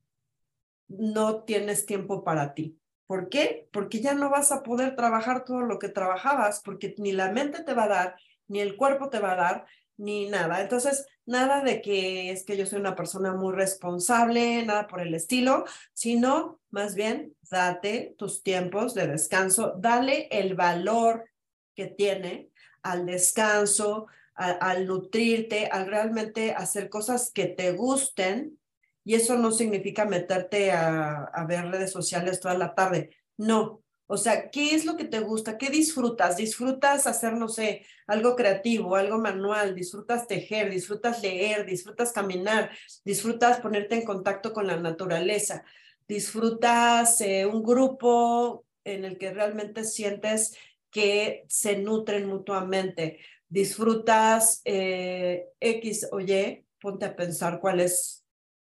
no 0.89 1.43
tienes 1.45 1.85
tiempo 1.87 2.23
para 2.23 2.55
ti. 2.55 2.79
¿Por 3.13 3.29
qué? 3.29 3.69
Porque 3.73 4.01
ya 4.01 4.15
no 4.15 4.31
vas 4.31 4.53
a 4.53 4.63
poder 4.63 4.97
trabajar 4.97 5.45
todo 5.45 5.61
lo 5.61 5.79
que 5.79 5.91
trabajabas, 5.91 6.63
porque 6.65 6.95
ni 6.97 7.13
la 7.13 7.31
mente 7.31 7.63
te 7.63 7.75
va 7.75 7.85
a 7.85 7.89
dar, 7.89 8.17
ni 8.49 8.61
el 8.61 8.75
cuerpo 8.75 9.11
te 9.11 9.19
va 9.19 9.33
a 9.33 9.37
dar, 9.37 9.67
ni 9.99 10.31
nada. 10.31 10.63
Entonces, 10.63 11.07
nada 11.27 11.63
de 11.63 11.83
que 11.83 12.31
es 12.31 12.43
que 12.47 12.57
yo 12.57 12.65
soy 12.65 12.81
una 12.81 12.97
persona 12.97 13.35
muy 13.35 13.53
responsable, 13.53 14.65
nada 14.65 14.87
por 14.87 15.03
el 15.03 15.13
estilo, 15.13 15.67
sino 15.93 16.59
más 16.71 16.95
bien 16.95 17.37
date 17.51 18.15
tus 18.17 18.43
tiempos 18.43 18.95
de 18.95 19.07
descanso, 19.07 19.75
dale 19.77 20.29
el 20.31 20.55
valor 20.55 21.27
que 21.75 21.89
tiene 21.89 22.49
al 22.83 23.05
descanso, 23.05 24.07
al 24.37 24.87
nutrirte, 24.87 25.67
al 25.67 25.87
realmente 25.87 26.55
hacer 26.55 26.89
cosas 26.89 27.31
que 27.31 27.45
te 27.45 27.73
gusten. 27.73 28.59
Y 29.05 29.15
eso 29.15 29.37
no 29.37 29.51
significa 29.51 30.05
meterte 30.05 30.71
a, 30.73 31.45
ver 31.49 31.67
redes 31.71 31.91
sociales 31.91 32.41
toda 32.41 32.55
la 32.55 32.75
tarde. 32.75 33.17
No, 33.37 33.83
o 34.07 34.17
sea, 34.17 34.51
¿qué 34.51 34.75
es 34.75 34.85
lo 34.85 34.97
que 34.97 35.05
te 35.05 35.21
gusta? 35.21 35.59
¿Qué 35.59 35.71
disfrutas? 35.71 36.37
¿Disfrutas 36.37 37.07
hacer, 37.07 37.33
no 37.33 37.49
sé, 37.49 37.85
algo 38.07 38.37
creativo, 38.37 38.95
algo 38.95 39.19
manual? 39.19 39.75
¿Disfrutas 39.75 40.27
tejer? 40.27 40.71
¿Disfrutas 40.71 41.23
leer? 41.23 41.67
¿Disfrutas 41.67 42.13
caminar? 42.13 42.71
¿Disfrutas 43.05 43.61
ponerte 43.61 43.95
en 43.95 44.05
contacto 44.05 44.53
con 44.53 44.67
la 44.67 44.77
naturaleza? 44.77 45.65
¿Disfrutas 46.07 47.21
eh, 47.23 47.47
un 47.47 47.63
grupo 47.63 48.67
en 48.85 49.05
el 49.05 49.19
que 49.19 49.33
realmente 49.33 49.85
sientes 49.85 50.57
que 50.91 51.45
se 51.49 51.79
nutren 51.79 52.27
mutuamente? 52.29 53.19
¿Disfrutas 53.49 54.61
eh, 54.65 55.47
X 55.59 56.09
o 56.13 56.21
Y? 56.21 56.65
Ponte 56.81 57.07
a 57.07 57.17
pensar 57.17 57.61
cuál 57.61 57.81
es 57.81 58.22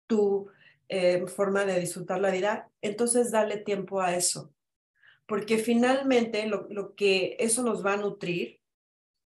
tu 0.07 0.49
eh, 0.89 1.25
forma 1.27 1.65
de 1.65 1.79
disfrutar 1.79 2.19
la 2.19 2.31
vida. 2.31 2.69
Entonces, 2.81 3.31
dale 3.31 3.57
tiempo 3.57 4.01
a 4.01 4.15
eso 4.15 4.53
porque 5.27 5.57
finalmente 5.57 6.47
lo, 6.47 6.95
que 6.95 7.35
eso 7.39 7.61
nos 7.61 7.85
va 7.85 7.93
a 7.93 7.97
nutrir 7.97 8.61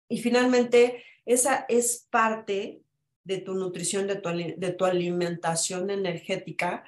y 0.07 0.21
finalmente 0.21 1.03
esa 1.25 1.65
es 1.67 2.07
parte 2.09 2.83
de 3.23 3.39
tu 3.39 3.55
nutrición, 3.55 4.07
de 4.07 4.15
tu, 4.15 4.29
de 4.29 4.73
tu 4.73 4.85
alimentación 4.85 5.89
energética 5.89 6.83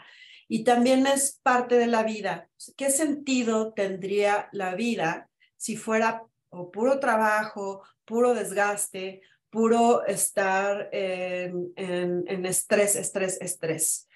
y 0.48 0.63
también 0.63 1.08
es 1.08 1.39
parte 1.44 1.78
de 1.78 1.88
la 1.88 2.04
vida. 2.04 2.50
¿Qué 2.78 2.91
sentido 2.91 3.74
tendría 3.74 4.50
la 4.52 4.76
vida 4.76 5.30
si 5.58 5.78
fuera 5.78 6.24
o 6.50 6.72
puro 6.72 7.00
trabajo, 7.00 7.84
puro 8.06 8.34
desgaste, 8.34 9.22
puro 9.52 10.06
estar 10.06 10.90
en, 10.92 11.72
en, 11.76 12.46
estrés, 12.46 12.96
estrés, 12.96 13.38
estrés? 13.42 14.08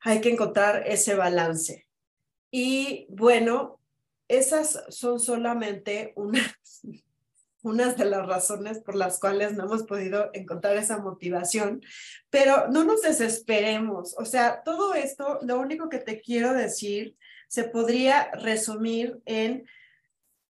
Hay 0.00 0.20
que 0.20 0.30
encontrar 0.30 0.84
ese 0.86 1.14
balance. 1.14 1.86
Y 2.50 3.06
bueno, 3.10 3.80
esas 4.26 4.82
son 4.88 5.20
solamente 5.20 6.12
unas, 6.16 6.54
unas 7.62 7.96
de 7.96 8.06
las 8.06 8.26
razones 8.26 8.80
por 8.80 8.96
las 8.96 9.20
cuales 9.20 9.52
no 9.52 9.64
hemos 9.64 9.84
podido 9.84 10.30
encontrar 10.32 10.76
esa 10.76 10.98
motivación, 10.98 11.82
pero 12.30 12.68
no 12.68 12.84
nos 12.84 13.02
desesperemos. 13.02 14.14
O 14.18 14.24
sea, 14.24 14.62
todo 14.64 14.94
esto, 14.94 15.38
lo 15.42 15.60
único 15.60 15.88
que 15.88 15.98
te 15.98 16.20
quiero 16.20 16.52
decir, 16.54 17.16
se 17.48 17.64
podría 17.64 18.30
resumir 18.32 19.20
en, 19.26 19.66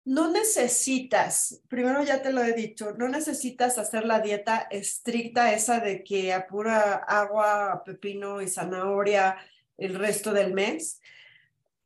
no 0.05 0.31
necesitas, 0.31 1.62
primero 1.67 2.03
ya 2.03 2.21
te 2.21 2.33
lo 2.33 2.43
he 2.43 2.53
dicho, 2.53 2.93
no 2.93 3.07
necesitas 3.07 3.77
hacer 3.77 4.05
la 4.05 4.19
dieta 4.19 4.67
estricta 4.71 5.53
esa 5.53 5.79
de 5.79 6.03
que 6.03 6.33
apura 6.33 6.93
agua, 6.93 7.83
pepino 7.85 8.41
y 8.41 8.47
zanahoria 8.47 9.38
el 9.77 9.95
resto 9.95 10.33
del 10.33 10.53
mes. 10.53 11.01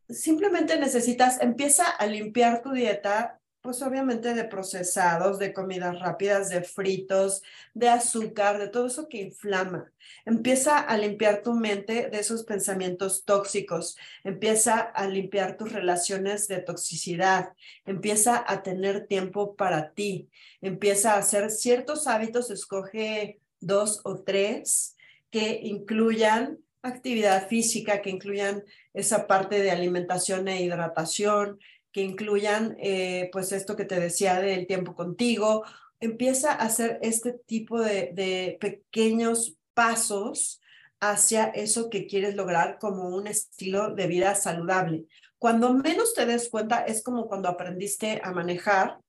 Simplemente 0.09 0.79
necesitas, 0.79 1.41
empieza 1.41 1.89
a 1.89 2.05
limpiar 2.05 2.61
tu 2.61 2.71
dieta 2.71 3.39
pues 3.63 3.81
obviamente 3.81 4.33
de 4.33 4.43
procesados, 4.43 5.39
de 5.39 5.53
comidas 5.53 5.97
rápidas, 5.97 6.49
de 6.49 6.63
fritos, 6.63 7.41
de 7.73 7.87
azúcar, 7.87 8.59
de 8.59 8.67
todo 8.67 8.87
eso 8.87 9.07
que 9.07 9.21
inflama. 9.21 9.89
Empieza 10.25 10.79
a 10.79 10.97
limpiar 10.97 11.41
tu 11.43 11.53
mente 11.53 12.09
de 12.09 12.19
esos 12.19 12.43
pensamientos 12.43 13.23
tóxicos, 13.23 13.97
empieza 14.25 14.79
a 14.79 15.07
limpiar 15.07 15.55
tus 15.55 15.71
relaciones 15.71 16.49
de 16.49 16.59
toxicidad, 16.59 17.53
empieza 17.85 18.43
a 18.45 18.63
tener 18.63 19.07
tiempo 19.07 19.55
para 19.55 19.93
ti, 19.93 20.29
empieza 20.61 21.13
a 21.13 21.19
hacer 21.19 21.49
ciertos 21.49 22.05
hábitos, 22.05 22.51
escoge 22.51 23.39
dos 23.61 24.01
o 24.03 24.19
tres 24.19 24.97
que 25.29 25.61
incluyan 25.63 26.59
actividad 26.81 27.47
física, 27.47 28.01
que 28.01 28.09
incluyan 28.09 28.65
esa 28.93 29.25
parte 29.25 29.61
de 29.61 29.71
alimentación 29.71 30.49
e 30.49 30.61
hidratación, 30.61 31.59
que 31.93 32.01
incluyan, 32.01 32.75
eh, 32.79 33.29
pues 33.31 33.51
esto 33.51 33.75
que 33.77 33.85
te 33.85 33.99
decía 33.99 34.41
del 34.41 34.67
tiempo 34.67 34.95
contigo. 34.95 35.63
Empieza 35.99 36.51
a 36.51 36.65
hacer 36.65 36.99
este 37.01 37.31
tipo 37.31 37.79
de, 37.79 38.11
de 38.13 38.57
pequeños 38.59 39.55
pasos 39.73 40.59
hacia 40.99 41.45
eso 41.45 41.89
que 41.89 42.07
quieres 42.07 42.35
lograr 42.35 42.79
como 42.79 43.09
un 43.09 43.27
estilo 43.27 43.93
de 43.93 44.07
vida 44.07 44.35
saludable. 44.35 45.05
Cuando 45.37 45.73
menos 45.73 46.13
te 46.13 46.25
des 46.25 46.49
cuenta 46.49 46.85
es 46.85 47.03
como 47.03 47.27
cuando 47.27 47.49
aprendiste 47.49 48.21
a 48.23 48.31
manejar 48.31 48.99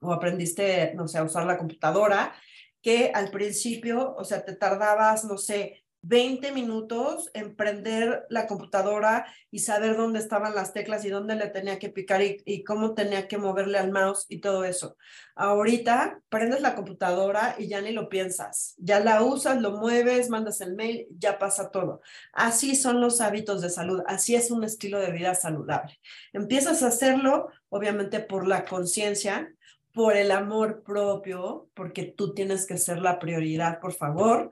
o 0.00 0.12
aprendiste, 0.12 0.94
no 0.94 1.06
sé, 1.08 1.18
a 1.18 1.24
usar 1.24 1.44
la 1.46 1.58
computadora, 1.58 2.34
que 2.80 3.12
al 3.14 3.30
principio, 3.30 4.14
o 4.16 4.24
sea, 4.24 4.44
te 4.44 4.56
tardabas, 4.56 5.24
no 5.24 5.38
sé, 5.38 5.81
20 6.02 6.50
minutos 6.50 7.30
en 7.32 7.54
prender 7.54 8.26
la 8.28 8.48
computadora 8.48 9.26
y 9.52 9.60
saber 9.60 9.96
dónde 9.96 10.18
estaban 10.18 10.54
las 10.54 10.72
teclas 10.72 11.04
y 11.04 11.10
dónde 11.10 11.36
le 11.36 11.46
tenía 11.46 11.78
que 11.78 11.90
picar 11.90 12.20
y, 12.22 12.64
cómo 12.64 12.94
tenía 12.94 13.28
que 13.28 13.38
moverle 13.38 13.78
al 13.78 13.92
mouse 13.92 14.26
y 14.28 14.40
todo 14.40 14.64
eso. 14.64 14.96
Ahorita 15.36 16.20
prendes 16.28 16.60
la 16.60 16.74
computadora 16.74 17.54
y 17.56 17.68
ya 17.68 17.80
ni 17.80 17.92
lo 17.92 18.08
piensas. 18.08 18.74
Ya 18.78 18.98
la 18.98 19.22
usas, 19.22 19.60
lo 19.60 19.72
mueves, 19.78 20.28
mandas 20.28 20.60
el 20.60 20.74
mail, 20.74 21.06
ya 21.18 21.38
pasa 21.38 21.70
todo. 21.70 22.00
Así 22.32 22.74
son 22.74 23.00
los 23.00 23.20
hábitos 23.20 23.62
de 23.62 23.70
salud. 23.70 24.02
Así 24.06 24.34
es 24.34 24.50
un 24.50 24.64
estilo 24.64 24.98
de 24.98 25.12
vida 25.12 25.36
saludable. 25.36 26.00
Empiezas 26.32 26.82
a 26.82 26.88
hacerlo, 26.88 27.48
obviamente, 27.68 28.18
por 28.18 28.48
la 28.48 28.64
conciencia, 28.64 29.54
por 29.94 30.16
el 30.16 30.32
amor 30.32 30.82
propio, 30.82 31.68
porque 31.74 32.04
tú 32.04 32.34
tienes 32.34 32.66
que 32.66 32.76
ser 32.76 32.98
la 32.98 33.20
prioridad, 33.20 33.78
por 33.78 33.92
favor. 33.92 34.50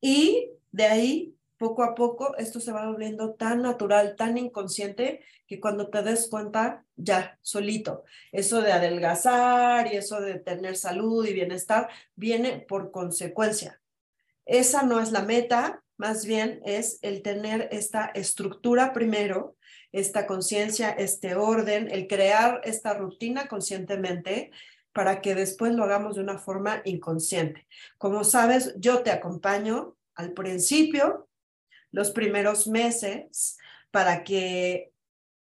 Y 0.00 0.50
de 0.72 0.84
ahí, 0.84 1.36
poco 1.56 1.82
a 1.82 1.94
poco, 1.94 2.36
esto 2.38 2.58
se 2.58 2.72
va 2.72 2.86
volviendo 2.86 3.34
tan 3.34 3.62
natural, 3.62 4.16
tan 4.16 4.38
inconsciente, 4.38 5.20
que 5.46 5.60
cuando 5.60 5.90
te 5.90 6.02
des 6.02 6.28
cuenta, 6.28 6.86
ya, 6.96 7.38
solito. 7.42 8.04
Eso 8.32 8.62
de 8.62 8.72
adelgazar 8.72 9.92
y 9.92 9.96
eso 9.96 10.20
de 10.20 10.38
tener 10.38 10.76
salud 10.76 11.26
y 11.26 11.34
bienestar 11.34 11.88
viene 12.14 12.64
por 12.66 12.90
consecuencia. 12.90 13.80
Esa 14.46 14.84
no 14.84 15.00
es 15.00 15.12
la 15.12 15.22
meta, 15.22 15.82
más 15.96 16.24
bien 16.24 16.62
es 16.64 16.98
el 17.02 17.20
tener 17.20 17.68
esta 17.72 18.06
estructura 18.06 18.94
primero, 18.94 19.56
esta 19.92 20.26
conciencia, 20.26 20.90
este 20.90 21.34
orden, 21.34 21.90
el 21.90 22.06
crear 22.06 22.62
esta 22.64 22.94
rutina 22.94 23.48
conscientemente 23.48 24.50
para 24.92 25.20
que 25.20 25.34
después 25.34 25.72
lo 25.74 25.84
hagamos 25.84 26.16
de 26.16 26.22
una 26.22 26.38
forma 26.38 26.80
inconsciente. 26.84 27.66
Como 27.98 28.24
sabes, 28.24 28.74
yo 28.78 29.02
te 29.02 29.10
acompaño 29.10 29.96
al 30.20 30.32
principio, 30.32 31.28
los 31.90 32.10
primeros 32.10 32.68
meses, 32.68 33.58
para 33.90 34.22
que 34.22 34.92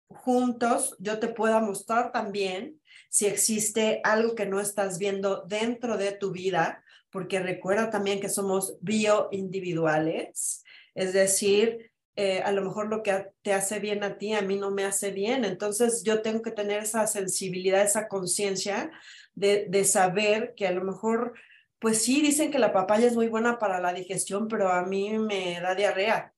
juntos 0.09 0.97
yo 0.99 1.19
te 1.19 1.29
pueda 1.29 1.61
mostrar 1.61 2.13
también 2.13 2.81
si 3.11 3.27
existe 3.27 4.01
algo 4.05 4.35
que 4.35 4.47
no 4.47 4.61
estás 4.61 4.99
viendo 4.99 5.45
dentro 5.47 5.97
de 5.99 6.13
tu 6.13 6.31
vida, 6.31 6.83
porque 7.11 7.41
recuerda 7.41 7.91
también 7.91 8.21
que 8.21 8.29
somos 8.29 8.79
bioindividuales, 8.81 10.65
es 10.95 11.13
decir, 11.13 11.91
eh, 12.17 12.43
a 12.43 12.51
lo 12.53 12.63
mejor 12.63 12.89
lo 12.89 13.03
que 13.03 13.29
te 13.43 13.53
hace 13.53 13.79
bien 13.79 14.03
a 14.03 14.19
ti, 14.19 14.33
a 14.33 14.43
mí 14.43 14.57
no 14.57 14.73
me 14.73 14.85
hace 14.85 15.13
bien. 15.13 15.45
Entonces 15.45 16.03
yo 16.03 16.21
tengo 16.21 16.43
que 16.43 16.51
tener 16.51 16.83
esa 16.83 17.07
sensibilidad, 17.07 17.83
esa 17.83 18.09
conciencia 18.09 18.91
de, 19.35 19.67
de, 19.69 19.85
saber 19.85 20.55
que 20.57 20.67
a 20.67 20.73
lo 20.73 20.83
mejor 20.83 21.35
pues 21.79 22.03
sí, 22.03 22.21
dicen 22.23 22.51
que 22.51 22.59
la 22.59 22.73
papaya 22.73 23.07
es 23.07 23.15
muy 23.15 23.29
buena 23.29 23.59
para 23.59 23.81
la 23.81 23.93
digestión, 23.93 24.49
pero 24.49 24.71
a 24.71 24.85
mí 24.85 25.19
me 25.19 25.61
da 25.61 25.75
diarrea. 25.75 26.35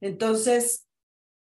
Entonces, 0.00 0.86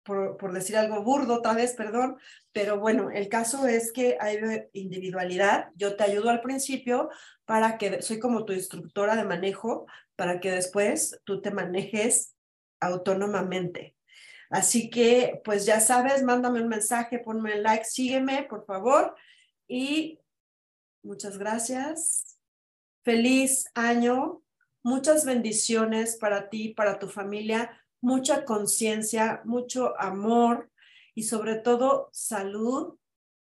por, 0.03 0.53
decir 0.53 0.77
algo 0.77 1.03
burdo 1.03 1.35
otra 1.35 1.53
vez, 1.53 1.73
perdón, 1.73 2.17
pero 2.53 2.79
bueno, 2.79 3.11
el 3.11 3.27
caso 3.27 3.67
es 3.67 3.91
que 3.91 4.17
hay 4.19 4.37
individualidad. 4.73 5.69
Yo 5.75 5.97
te 5.97 6.05
ayudo 6.05 6.29
al 6.29 6.41
principio 6.41 7.09
para 7.45 7.77
que, 7.77 8.01
soy 8.01 8.19
como 8.19 8.45
tu 8.45 8.53
instructora 8.53 9.15
de 9.17 9.25
manejo, 9.25 9.85
para 10.15 10.39
que 10.39 10.51
después 10.51 11.19
tú 11.25 11.41
te 11.41 11.51
manejes 11.51 12.35
autónomamente. 12.79 13.95
Así 14.49 14.89
que, 14.89 15.41
pues 15.43 15.65
ya 15.65 15.81
sabes, 15.81 16.23
mándame 16.23 16.61
un 16.61 16.69
mensaje, 16.69 17.19
ponme 17.19 17.55
un 17.55 17.63
like, 17.63 17.83
sígueme, 17.83 18.43
por 18.43 18.65
favor. 18.65 19.13
Y 19.67 20.19
muchas 21.03 21.37
gracias. 21.37 22.36
Feliz 23.07 23.71
año, 23.73 24.43
muchas 24.83 25.23
bendiciones 25.23 26.17
para 26.17 26.49
ti, 26.49 26.73
para 26.73 26.99
tu 26.99 27.07
familia, 27.07 27.71
mucha 28.01 28.43
conciencia, 28.43 29.39
mucho 29.45 29.97
amor 29.97 30.69
y 31.15 31.23
sobre 31.23 31.55
todo 31.55 32.09
salud, 32.11 32.97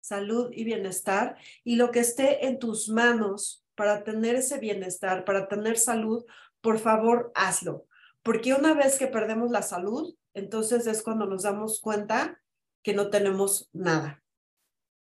salud 0.01 0.51
y 0.53 0.65
bienestar. 0.65 1.37
Y 1.63 1.77
lo 1.77 1.93
que 1.93 2.01
esté 2.01 2.49
en 2.49 2.59
tus 2.59 2.89
manos 2.89 3.65
para 3.77 4.03
tener 4.03 4.35
ese 4.35 4.59
bienestar, 4.59 5.25
para 5.25 5.47
tener 5.47 5.79
salud, 5.79 6.25
por 6.61 6.81
favor, 6.81 7.31
hazlo. 7.37 7.87
Porque 8.25 8.55
una 8.55 8.75
vez 8.75 8.99
que 8.99 9.07
perdemos 9.07 9.53
la 9.53 9.63
salud, 9.63 10.17
entonces 10.33 10.85
es 10.89 11.01
cuando 11.01 11.27
nos 11.27 11.45
damos 11.45 11.81
cuenta 11.81 12.43
que 12.83 12.93
no 12.93 13.09
tenemos 13.09 13.71
nada. 13.73 14.21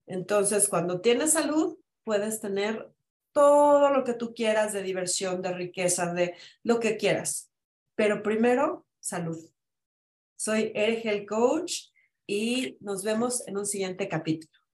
Entonces, 0.05 0.69
cuando 0.69 1.01
tienes 1.01 1.31
salud, 1.31 1.79
puedes 2.03 2.41
tener 2.41 2.94
todo 3.35 3.89
lo 3.89 4.05
que 4.05 4.13
tú 4.13 4.33
quieras 4.33 4.71
de 4.71 4.81
diversión, 4.81 5.41
de 5.41 5.51
riqueza, 5.51 6.13
de 6.13 6.35
lo 6.63 6.79
que 6.79 6.95
quieras. 6.95 7.51
Pero 7.93 8.23
primero, 8.23 8.87
salud. 9.01 9.37
Soy 10.37 10.71
Ergel 10.73 11.25
Coach 11.25 11.89
y 12.25 12.77
nos 12.79 13.03
vemos 13.03 13.45
en 13.45 13.57
un 13.57 13.65
siguiente 13.65 14.07
capítulo. 14.07 14.64